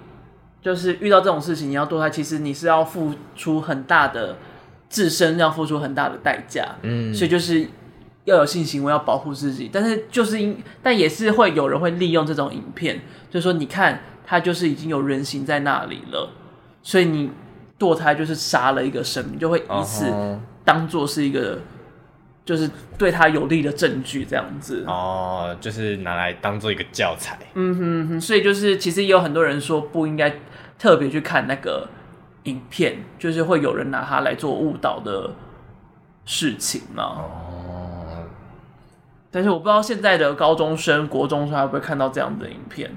[0.62, 4.38] 就是遇到这种事情，你要堕胎，其实你是要付出很大的
[4.90, 6.76] 自身，要付出很大的代价。
[6.82, 7.68] 嗯，所以就是
[8.26, 9.70] 要有性行为，要保护自己。
[9.72, 13.00] 但是就是因，但也是会有人会利用这种影片，
[13.30, 16.30] 就是说你看，他就是已经有人形在那里了，
[16.84, 17.30] 所以你
[17.78, 20.06] 堕胎就是杀了一个生命，就会以此
[20.64, 21.60] 当做是一个。
[22.50, 27.38] 就是对他有利的证据，这样子哦，就是拿来当做一个教材。
[27.54, 30.34] 嗯哼哼，所以就是其实也有很多人说不应该
[30.80, 31.88] 特别去看那个
[32.46, 35.30] 影片，就是会有人拿它来做误导的
[36.26, 37.04] 事情嘛。
[37.04, 38.24] 哦，
[39.30, 42.90] 但是我不知道现在的高中生、国中生会不会看到这样的影片，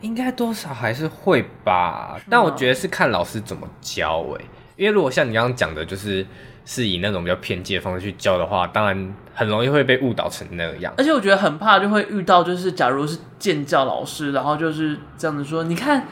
[0.00, 2.18] 应该多少还是会吧。
[2.30, 4.44] 但我觉得是看老师怎么教诶、欸，
[4.76, 6.26] 因为如果像你刚刚讲的，就是。
[6.64, 10.92] 是以那种比较偏激的方式去教的话，当然很容易会被误导成那个样。
[10.96, 16.06] 而且我觉得很怕就会遇到，就是假如是建教老师，然后就是这样子说，你看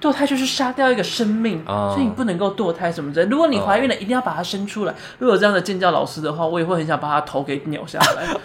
[0.00, 3.24] 堕胎就是杀掉一个生命，嗯、所以你不能够堕胎什么的。
[3.26, 4.94] 如果你怀孕了，嗯、一定要把它生出来。
[5.18, 8.26] 如果有这样的建教老师的话，我也会很想把他头给扭下来。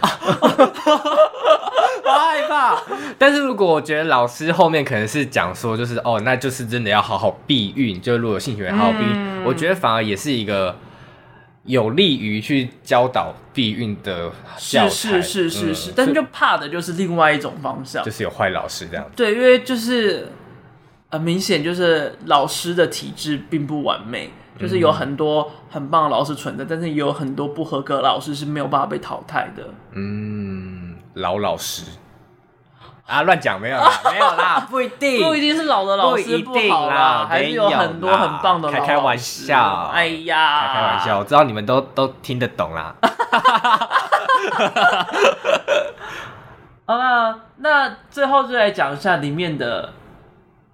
[2.04, 2.80] 好害怕。
[3.18, 10.74] 但是如果我觉得老师后面可能是讲说，就是哦，那就是真的要好好避孕，就如果有性行为好好避孕，嗯、我觉得反而也是一个。
[11.68, 19.10] 有利于去教导避孕的教材，是是是是是，嗯、但是就怕的就是另外一种方向，就是有坏老师这样子。
[19.14, 20.32] 对，因为就是
[21.10, 29.62] 很明显，就是老师的体质并不完美，就是有很多很棒的老师存在，嗯、但是也有很多不合格老师是没有办法被淘汰的。
[29.92, 31.82] 嗯，老老师。
[33.08, 38.80] 啊，乱讲没有啦， 没有啦，不一定，不一定是老的老师不好啦，还是有很多很棒的老师。
[38.80, 42.94] 开开玩笑，哎呀，开开玩笑，我知道你们都都听得懂啦。
[46.84, 49.94] 好了，那最后就来讲一下里面的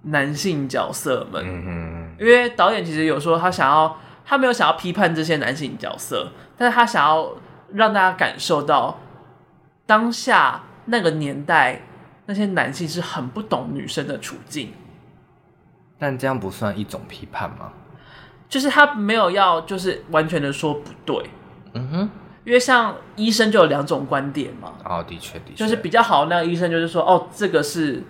[0.01, 1.41] 男性角色们。
[1.41, 6.27] 嗯哼，因为导演其实有说他想要，他没有想要批判这些男性角色，
[6.57, 7.31] 但是他想要
[7.71, 8.99] 让大家感受到
[9.85, 11.79] 当下那个年代。
[12.27, 14.73] 那些男性是很不懂女生的处境，
[15.99, 17.71] 但这样不算一种批判吗？
[18.49, 21.29] 就是他没有要，就是完全的说不对。
[21.73, 22.09] 嗯哼，
[22.43, 24.73] 因为像医生就有两种观点嘛。
[24.83, 28.01] 哦，的确的确，就是比较好的那个医生就是说，哦，这个是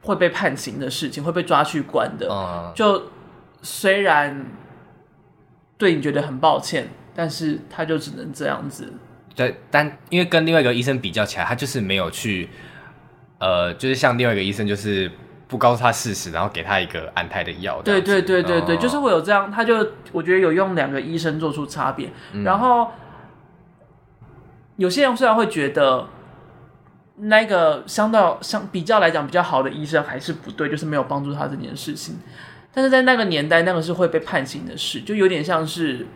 [0.00, 2.28] 会被判刑的事情，会被抓去关的。
[2.28, 3.10] 嗯，就
[3.62, 4.46] 虽然
[5.76, 8.92] 对你觉得很抱歉，但是他就只能这样子。
[9.34, 12.48] 对，但因为跟另外一个医生比较起来，他就是没有去。
[13.42, 15.10] 呃，就是像另外一个医生，就是
[15.48, 17.82] 不告诉他事实，然后给他一个安胎的药。
[17.82, 22.12] 对对对对对，哦、就是会有这样，他就我觉得有用两个医生做出差别。
[22.32, 22.92] 嗯、然后
[24.76, 26.06] 有些人虽然会觉得
[27.16, 32.20] 那个相对相比较来讲比较好的医生还是不对，就是没有帮助他这件事情。
[32.72, 36.06] 但是在那个年代，那个是会被判刑的事，就有点像是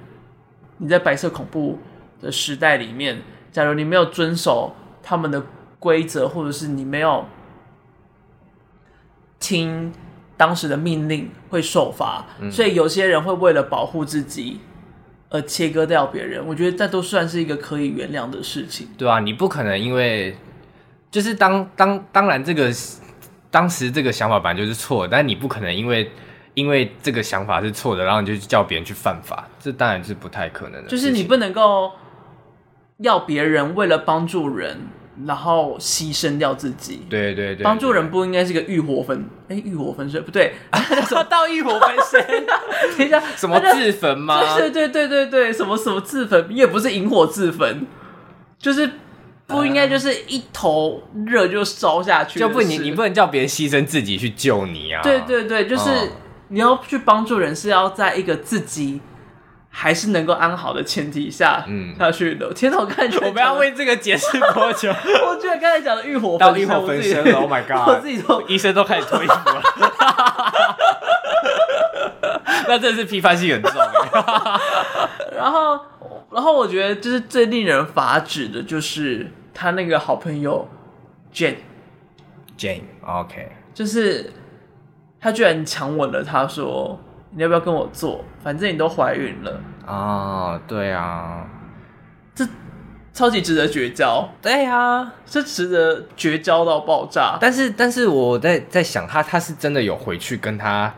[0.78, 1.80] 你在白色恐怖
[2.22, 3.20] 的时代里面，
[3.50, 5.42] 假如你没有遵守他们的。
[5.78, 7.26] 规则，或者是你没有
[9.38, 9.92] 听
[10.36, 12.26] 当时的命令，会受罚。
[12.40, 14.60] 嗯、所以有些人会为了保护自己，
[15.30, 18.88] 而切割掉别人，我觉得这都算是一个可以原谅的事情。
[18.96, 20.36] 对啊，你不可能因为
[21.10, 22.70] 就是当当当然这个
[23.50, 26.10] 当时这个想法本来就是错的，但你不可能因为
[26.54, 30.88] 因为这个想法是错的，然后你就叫别人去犯法，这当然是不太可能的。
[30.88, 31.92] 就是你不能够
[32.98, 34.78] 要别人为了帮助人，
[35.24, 37.06] 然后牺牲掉自己。
[37.08, 40.54] 对对对，帮助人不应该是个欲火焚哎，欲火焚身不对，
[41.08, 42.46] 说 到欲火焚身，
[42.98, 44.56] 等一下什么自焚吗？
[44.58, 47.86] 对对对对对，什么什么自焚，也不是引火自焚，
[48.58, 48.90] 就是
[49.46, 55.00] 不应该就是一头热就烧下去，就不你你不能叫别人牺牲自己去救你啊！
[55.02, 55.90] 对对对，就是
[56.48, 59.00] 你要去帮助人，是要在一个自己。
[59.78, 62.50] 还是能够安好的前提下，嗯，下去的。
[62.54, 64.88] 天哪，我看我们要为这个解释多久？
[65.28, 67.86] 我觉得刚才讲的欲火到欲火焚身了，Oh my god！
[67.86, 69.62] 我自己都医生都开始脱衣服了。
[72.66, 73.72] 那真的是批判性很重。
[75.36, 75.78] 然后，
[76.32, 80.66] 然后我觉得就是最令人发指的，就是他那个好朋友
[81.34, 84.32] Jane，Jane，OK，就是
[85.20, 86.98] 他居然强吻了他，说。
[87.36, 88.24] 你要不要跟我做？
[88.42, 90.58] 反正你都怀孕了啊！
[90.66, 91.46] 对啊，
[92.34, 92.46] 这
[93.12, 94.26] 超级值得绝交。
[94.40, 97.36] 对啊，这值得绝交到爆炸。
[97.38, 100.94] 但是，但是我在在想，他他是真的有回去跟他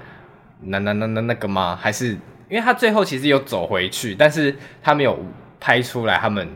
[0.60, 1.76] 那那那那那个吗？
[1.80, 2.10] 还是
[2.48, 5.18] 因为他最后其实有走回去，但是他没有
[5.58, 6.48] 拍出来他们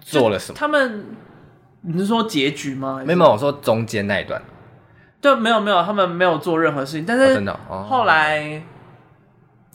[0.00, 0.58] 做了什么？
[0.58, 1.06] 他们
[1.82, 3.00] 你是说结局吗？
[3.06, 4.42] 没有，我说中间那一段。
[5.20, 7.06] 对，没有没有，他们没有做任何事情。
[7.06, 8.60] 但是后来。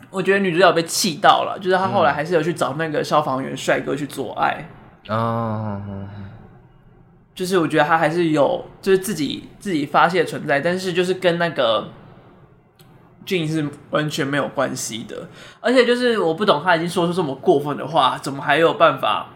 [0.10, 4.70] 我觉得女主角被气到了，就是她后来还是有去找那个消防员帅哥去做爱。
[5.08, 6.08] 啊，嗯、
[7.34, 11.89] 就是我觉得她还是有，就是自己自己发泄存在，但是就是跟那个
[13.26, 15.28] Jane 是完全没有关系的，
[15.60, 19.28] 而且就是我不懂，他已经说出这么过分的话，怎么还有办法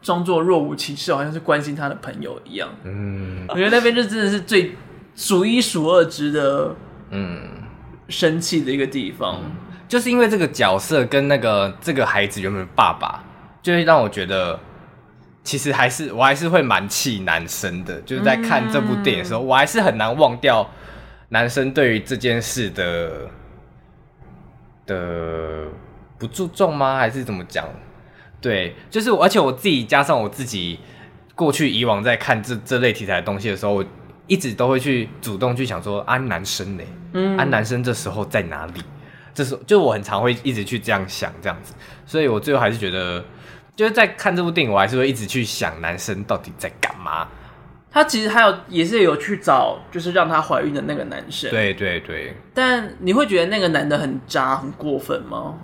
[0.00, 2.68] 装作若无其事，好像是关心他的朋友一样？
[2.84, 4.76] 嗯，我觉得那边就真的是最
[5.14, 6.76] 数一数二值得，
[7.10, 7.57] 嗯。
[8.08, 9.52] 生气的一个地方，嗯，
[9.86, 13.22] 就是因为这个角色跟那个这个孩子原本的爸爸，
[13.62, 14.58] 就会让我觉得，
[15.44, 18.00] 其实还是我还是会蛮气男生的。
[18.02, 20.68] 就是在看这部电影的时候，嗯、我还是很难忘掉
[21.28, 23.10] 男生对于这件事的
[24.86, 25.64] 的
[26.18, 26.96] 不注重吗？
[26.96, 27.68] 还是怎么讲？
[28.40, 30.78] 对，就是而且我自己加上我自己
[31.34, 33.84] 过去以往在看这这类题材的东西的时候，我
[34.28, 36.84] 一直都会去主动去想说，啊，男生呢？
[37.14, 38.80] 嗯，啊，男生这时候在哪里？
[39.34, 41.74] 这时候就我很常会一直去这样想，这样子，
[42.06, 43.24] 所以我最后还是觉得，
[43.74, 47.26] 就是在看这部电影，我还是会一直去想男生到底在干嘛。
[47.90, 51.50] 他其实还有也是有去找，就是让她怀孕的那个男生。
[51.50, 52.36] 对对对。
[52.52, 55.54] 但你会觉得那个男的很渣、很过分吗？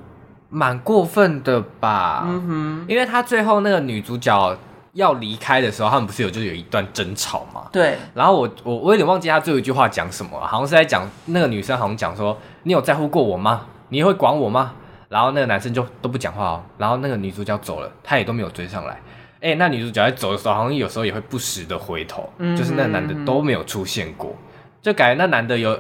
[0.49, 2.25] 蛮过分的吧。
[2.27, 4.59] 嗯哼，因为他最后那个女主角。
[4.95, 7.69] 要离开的时候，他们不是有就是有一段争吵嘛？
[7.71, 7.99] 对。
[8.15, 13.67] 然后我我我有点忘记他最后一句话讲什么了，好像是在讲那个女生好像讲说：“你有在乎过我吗？
[13.91, 14.73] 你会管我吗？”
[15.11, 16.65] 然后那个男生就都不讲话哦。
[16.79, 19.01] 然后那个女主角走了，他也都没有追上来。
[19.41, 24.35] 哎，那女主角在走的时候，好像有时候也会不时的回头，嗯、就是那个男的都没有出现过，
[24.81, 25.79] 就感觉那男的有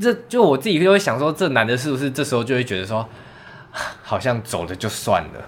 [0.00, 3.04] 这就我自己就会想说，这男的是不是这时候就会觉得说，
[4.02, 5.44] 好像走了就算了。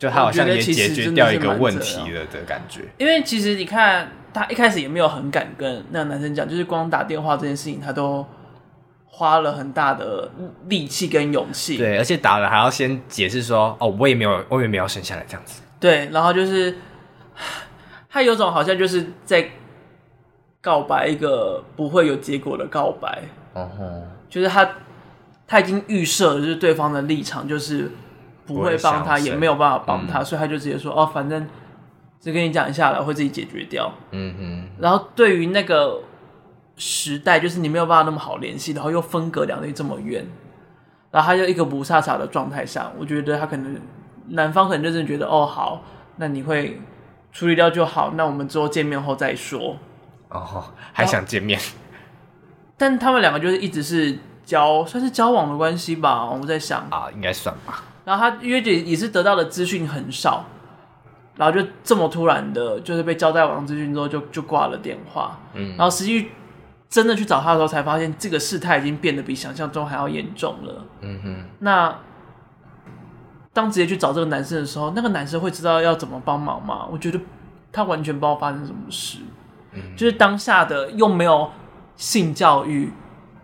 [0.00, 8.26] 就他好像也解决掉一个问题了的感觉，因为其实你看他一开始也没有很敢跟那个男生讲，就是光打电话这件事情，他都
[9.04, 10.30] 花了很大的
[10.68, 11.76] 力气跟勇气。
[11.76, 15.60] 对，而且打了还要先解释说，哦，我也没有，我也没有生下来这样子。
[15.78, 16.74] 对，然后就是
[18.08, 19.50] 他有种好像就是在
[20.62, 23.24] 告白一个不会有结果的告白。
[23.52, 23.84] 哦吼，
[24.30, 24.66] 就是他
[25.46, 27.90] 他已经预设了，就是对方的立场就是。
[28.54, 31.46] 不会帮他，也没有办法帮他，嗯、所以他就直接说：“哦，反正
[32.20, 34.68] 只跟你讲一下了，会自己解决掉。”嗯哼。
[34.80, 36.02] 然后对于那个
[36.76, 40.26] 时代，就是你没有办法那么好联系，然后又分隔两地这么远，
[41.10, 43.80] 然后他就一个不飒飒的状态下，我觉得他可能
[44.28, 45.82] 男方可能就是觉得：“哦，好，
[46.16, 46.80] 那你会
[47.32, 49.76] 处理掉就好，那我们之后见面后再说。”
[50.30, 51.58] 哦，还想见面？
[52.76, 56.24] 但他们两个就是一直是交，算是交往的关系吧。
[56.24, 57.82] 我在想啊，应该算吧。
[58.04, 60.44] 然后他因为也是得到的资讯很少，
[61.36, 65.38] 然后就这么突然的，就是被交代完资讯之后就就挂了电话。
[65.54, 66.28] 嗯，然后实际
[66.88, 70.84] 真的去找他的时候，才发现这个事态已经变得比想象中还要严重了。
[71.02, 71.44] 嗯哼。
[71.60, 71.94] 那
[73.52, 76.86] 当直接去找这个男生的时候，那个男生会知道要怎么帮忙吗？
[76.90, 77.20] 我觉得
[77.70, 79.18] 他完全不知道发生什么事。
[79.72, 81.50] 嗯，就是当下的又没有
[81.96, 82.92] 性教育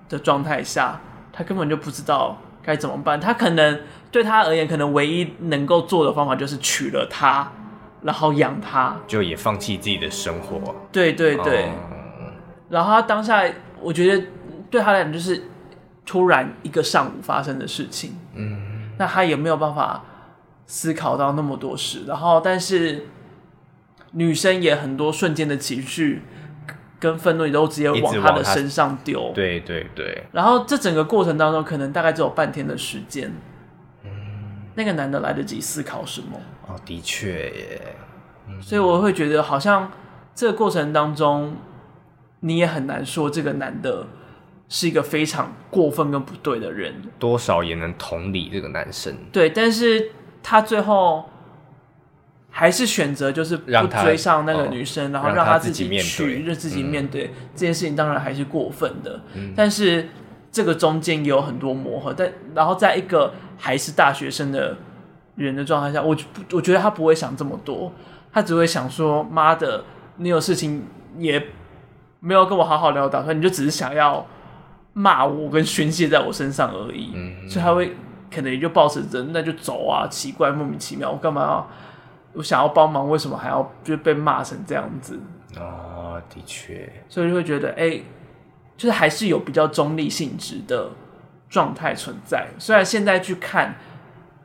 [0.08, 1.00] 的状态下，
[1.32, 3.20] 他根本就不知道该怎么办。
[3.20, 3.80] 他可能。
[4.10, 7.52] 对他而言，可能唯一能够做的方法就是娶了她，
[8.02, 10.74] 然后养她，就也放弃自己的生活。
[10.90, 11.64] 对对对。
[11.66, 12.32] 嗯、
[12.70, 13.44] 然后他当下，
[13.80, 14.24] 我觉得
[14.70, 15.42] 对他来讲就是
[16.06, 18.16] 突然一个上午发生的事情。
[18.34, 20.04] 嗯，那他也没有办法
[20.66, 22.04] 思考到那么多事。
[22.06, 23.06] 然后，但是
[24.12, 26.22] 女生也很多瞬间的情绪
[26.98, 29.32] 跟愤怒，也都直接往他的身上丢。
[29.34, 30.24] 对对对。
[30.32, 33.30] 然后这整个过程当中，可能大概只有半天的时间。
[34.76, 36.40] 那个男的来得及思考什么？
[36.68, 37.96] 哦，的确耶。
[38.60, 39.90] 所以我会觉得，好像
[40.32, 41.56] 这个过程当中，
[42.40, 44.06] 你也很难说这个男的
[44.68, 46.94] 是一个非常过分跟不对的人。
[47.18, 49.12] 多少也能同理这个男生。
[49.32, 50.12] 对，但是
[50.42, 51.28] 他最后
[52.50, 59.20] 还是选择就是不追上那个女生，然后让他自己去，让自己面对这件事情，当然还是过分的。
[59.56, 60.08] 但是
[60.56, 63.32] 这个中间也有很多磨合，但然后在一个。
[63.58, 64.76] 还是大学生的
[65.34, 66.14] 人的状态下，我
[66.52, 67.90] 我觉得他不会想这么多，
[68.30, 69.82] 他只会想说：“妈的，
[70.18, 70.84] 你有事情
[71.16, 71.42] 也
[72.20, 74.26] 没有跟我好好聊打算，你就只是想要
[74.92, 77.12] 骂我跟宣泄在我身上而已。
[77.14, 77.96] 嗯”所以他会
[78.30, 81.66] 可能也就抱持着那就走啊，奇怪，莫名其妙，我干嘛要？
[82.34, 85.18] 我想要帮忙，为什么还要就被骂成这样子？
[85.58, 88.04] 哦，的确，所以就会觉得，哎、欸，
[88.76, 90.90] 就是还是有比较中立性质的。
[91.48, 93.76] 状态存在，虽然现在去看，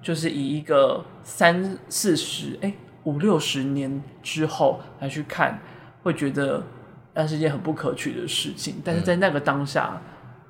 [0.03, 2.71] 就是以一个三四十哎
[3.05, 5.59] 五六十年之后来去看，
[6.03, 6.63] 会觉得
[7.15, 8.75] 那是一件很不可取的事情。
[8.85, 10.01] 但是在那个当下，嗯、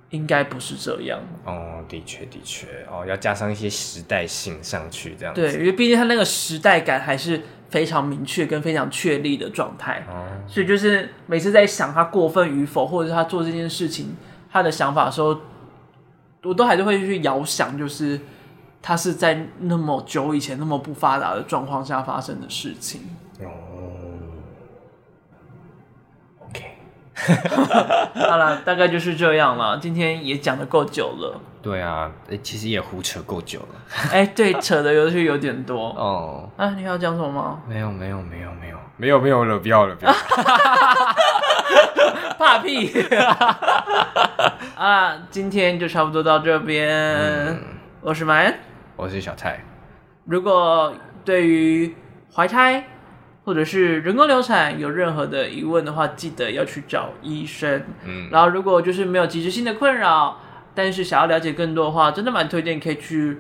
[0.09, 1.21] 应该不是这样。
[1.45, 5.39] 哦，的确的确，哦，要加上一些时代性上去，这样子。
[5.39, 7.41] 对，因为毕竟他那个时代感还是
[7.71, 10.05] 非常明确跟非常确立的状态。
[10.07, 14.15] 哦，所以就是每次在想他过分与否，或者是他做这件事情
[14.51, 15.35] 他的想法的时候。
[16.43, 18.19] 我都还是会去遥想，就是
[18.81, 23.01] 他是在那么久以前、那么不发达的状况下发生的事情。
[23.39, 23.45] 哦
[26.47, 26.65] ，OK，
[28.27, 29.77] 好了，大概就是这样了。
[29.77, 31.39] 今天也讲的够久了。
[31.61, 33.75] 对啊，其实也胡扯够久了。
[34.11, 35.89] 哎，对，扯的有些有点多。
[35.89, 37.61] 哦，啊，你要讲什么吗？
[37.67, 40.17] 没有，没有，没有，没有，没有，没有了，不要了，不要了。
[42.39, 42.91] 怕屁
[44.75, 45.15] 啊！
[45.29, 46.89] 今天就差不多到这边。
[46.89, 47.61] 嗯、
[48.01, 48.57] 我是蛮，
[48.95, 49.63] 我是小蔡。
[50.25, 50.91] 如果
[51.23, 51.95] 对于
[52.33, 52.83] 怀胎
[53.43, 57.83] 或者是人工流产有任何的疑问的话，记得要去找医生。
[58.03, 60.39] 嗯，然后如果就是没有急时性的困扰，
[60.73, 63.37] 但是想要了解更多的话，真的蛮推荐可以去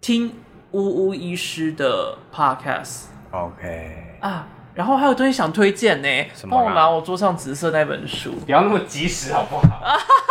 [0.00, 0.32] 听
[0.72, 3.04] 呜呜医师的 podcast。
[3.30, 4.46] OK 啊。
[4.74, 6.08] 然后还有东西想推荐呢，
[6.50, 8.32] 帮我拿我桌上紫色那本书。
[8.46, 9.82] 不要那么及时好不好？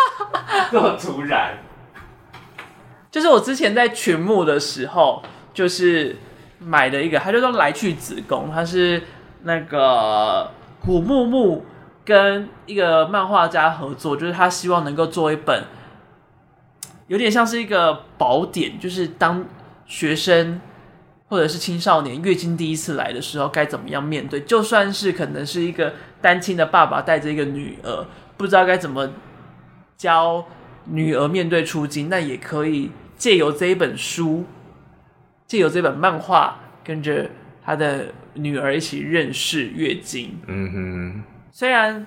[0.74, 1.58] 那么突然。
[3.12, 5.22] 就是我之前在群募的时候，
[5.54, 6.16] 就是
[6.58, 9.04] 买的一个，它叫做《来去子宫》，它是
[9.44, 10.50] 那个
[10.80, 11.64] 古木木
[12.06, 15.64] 跟一个漫画家合作，就是他希望能够做一本
[17.08, 19.46] 有点像是一个宝典，就是当
[19.86, 20.62] 学生。
[21.32, 24.42] 或者是青少年月经第一次来的时候该怎么样面对？
[24.42, 29.10] 就算是可能是一个单亲的爸爸带着一个女儿，不知道该怎么
[29.96, 30.46] 教
[30.88, 34.44] 女儿面对出经，那也可以借由这一本书，
[35.48, 37.30] 借由这本漫画，跟着
[37.64, 40.38] 他的女儿一起认识月经。
[40.48, 42.06] 嗯哼，虽然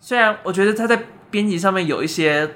[0.00, 1.00] 虽然我觉得他在
[1.30, 2.48] 编辑上面有一些，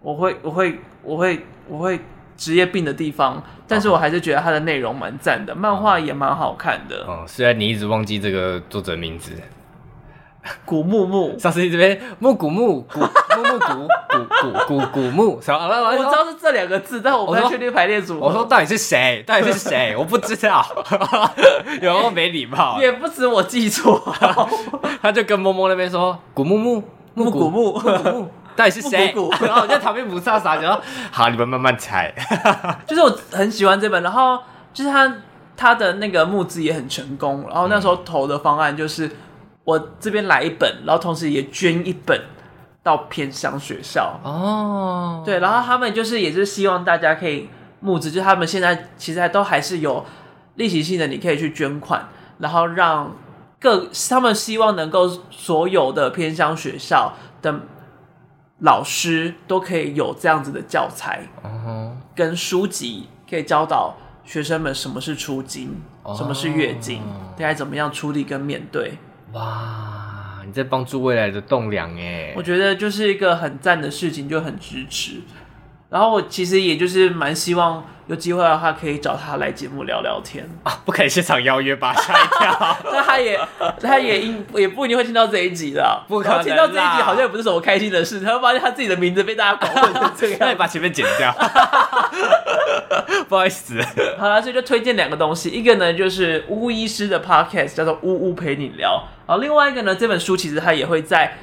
[0.00, 2.00] 我会我会我会我会
[2.36, 3.42] 职业病的地方。
[3.66, 7.02] 但是我还是觉得他的内容蛮赞的，漫画也蛮好看的。
[7.06, 9.32] 哦，虽然你一直忘记这个作者名字，
[10.64, 11.38] 古木木。
[11.38, 13.00] 上次你这边木古木古
[13.36, 15.58] 木木古古古古古木，什么？
[15.58, 18.26] 我知道是这两个字，但我不太确定排列组合。
[18.26, 19.22] 我说到底是谁？
[19.26, 19.94] 到底是谁？
[19.96, 20.64] 我不知道，
[21.82, 22.78] 有没没礼貌？
[22.80, 24.00] 也不止我记错，
[25.02, 26.82] 他就跟摸摸那边说古木木
[27.14, 28.28] 木古木木。
[28.56, 29.12] 到底是谁？
[29.42, 30.80] 然后我在旁边不傻傻讲，
[31.10, 32.14] 好，你们慢慢猜。
[32.86, 34.38] 就是我很喜欢这本，然后
[34.72, 35.12] 就是他
[35.56, 39.10] 他的那个募资也很成功，然后那时候投的方案就是
[39.64, 42.20] 我这边来一本，然后同时也捐一本
[42.82, 44.20] 到偏乡学校。
[44.22, 47.48] 哦，对，然后他们就是也是希望大家可以
[47.80, 50.04] 募资，就是他们现在其实都还是有
[50.54, 52.08] 利息性的，你可以去捐款，
[52.38, 53.16] 然后让
[53.58, 57.60] 各他们希望能够所有的偏乡学校的。
[58.60, 61.26] 老师都可以有这样子的教材
[62.14, 63.94] 跟书籍，可以教导
[64.24, 65.82] 学生们什么是出经，
[66.16, 67.02] 什么是月经，
[67.36, 68.96] 该怎么样处理跟面对。
[69.34, 72.32] 哇，你在帮助未来的栋梁耶！
[72.36, 75.20] 我觉得就是一个很赞的事情，就很支持。
[75.94, 81.94] 然后我其实也就是蛮希望有机会的话，可以找他来节目聊聊天 啊，不可以现场邀约吧？
[81.94, 82.76] 吓一跳！
[82.90, 83.38] 那他也
[83.80, 91.32] 他也应也不一定会听到这一集的，不可能听到这一集好像也不是什么开心的事，他会发现他自己的名字被大家搞混成这样， 那你把前面剪掉，
[93.28, 93.80] 不好意思。
[94.18, 98.90] 好了，所以就推荐两个东西，一个呢就是巫医师的 podcast 叫做《巫巫陪你聊》，
[99.28, 101.38] 然后另外一个呢这本书其实它也会在。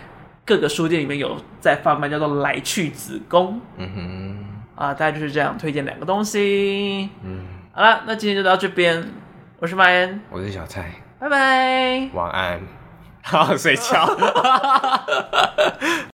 [0.51, 3.53] 各个书店里面有在贩卖，叫做《来去子宫》。
[3.77, 4.45] 嗯哼，
[4.75, 7.09] 啊，大概就是这样推荐两个东西。
[7.23, 9.01] 嗯，好了，那今天就到这边。
[9.59, 12.59] 我是马恩，我是小蔡，拜拜，晚安，
[13.23, 14.05] 好好睡觉。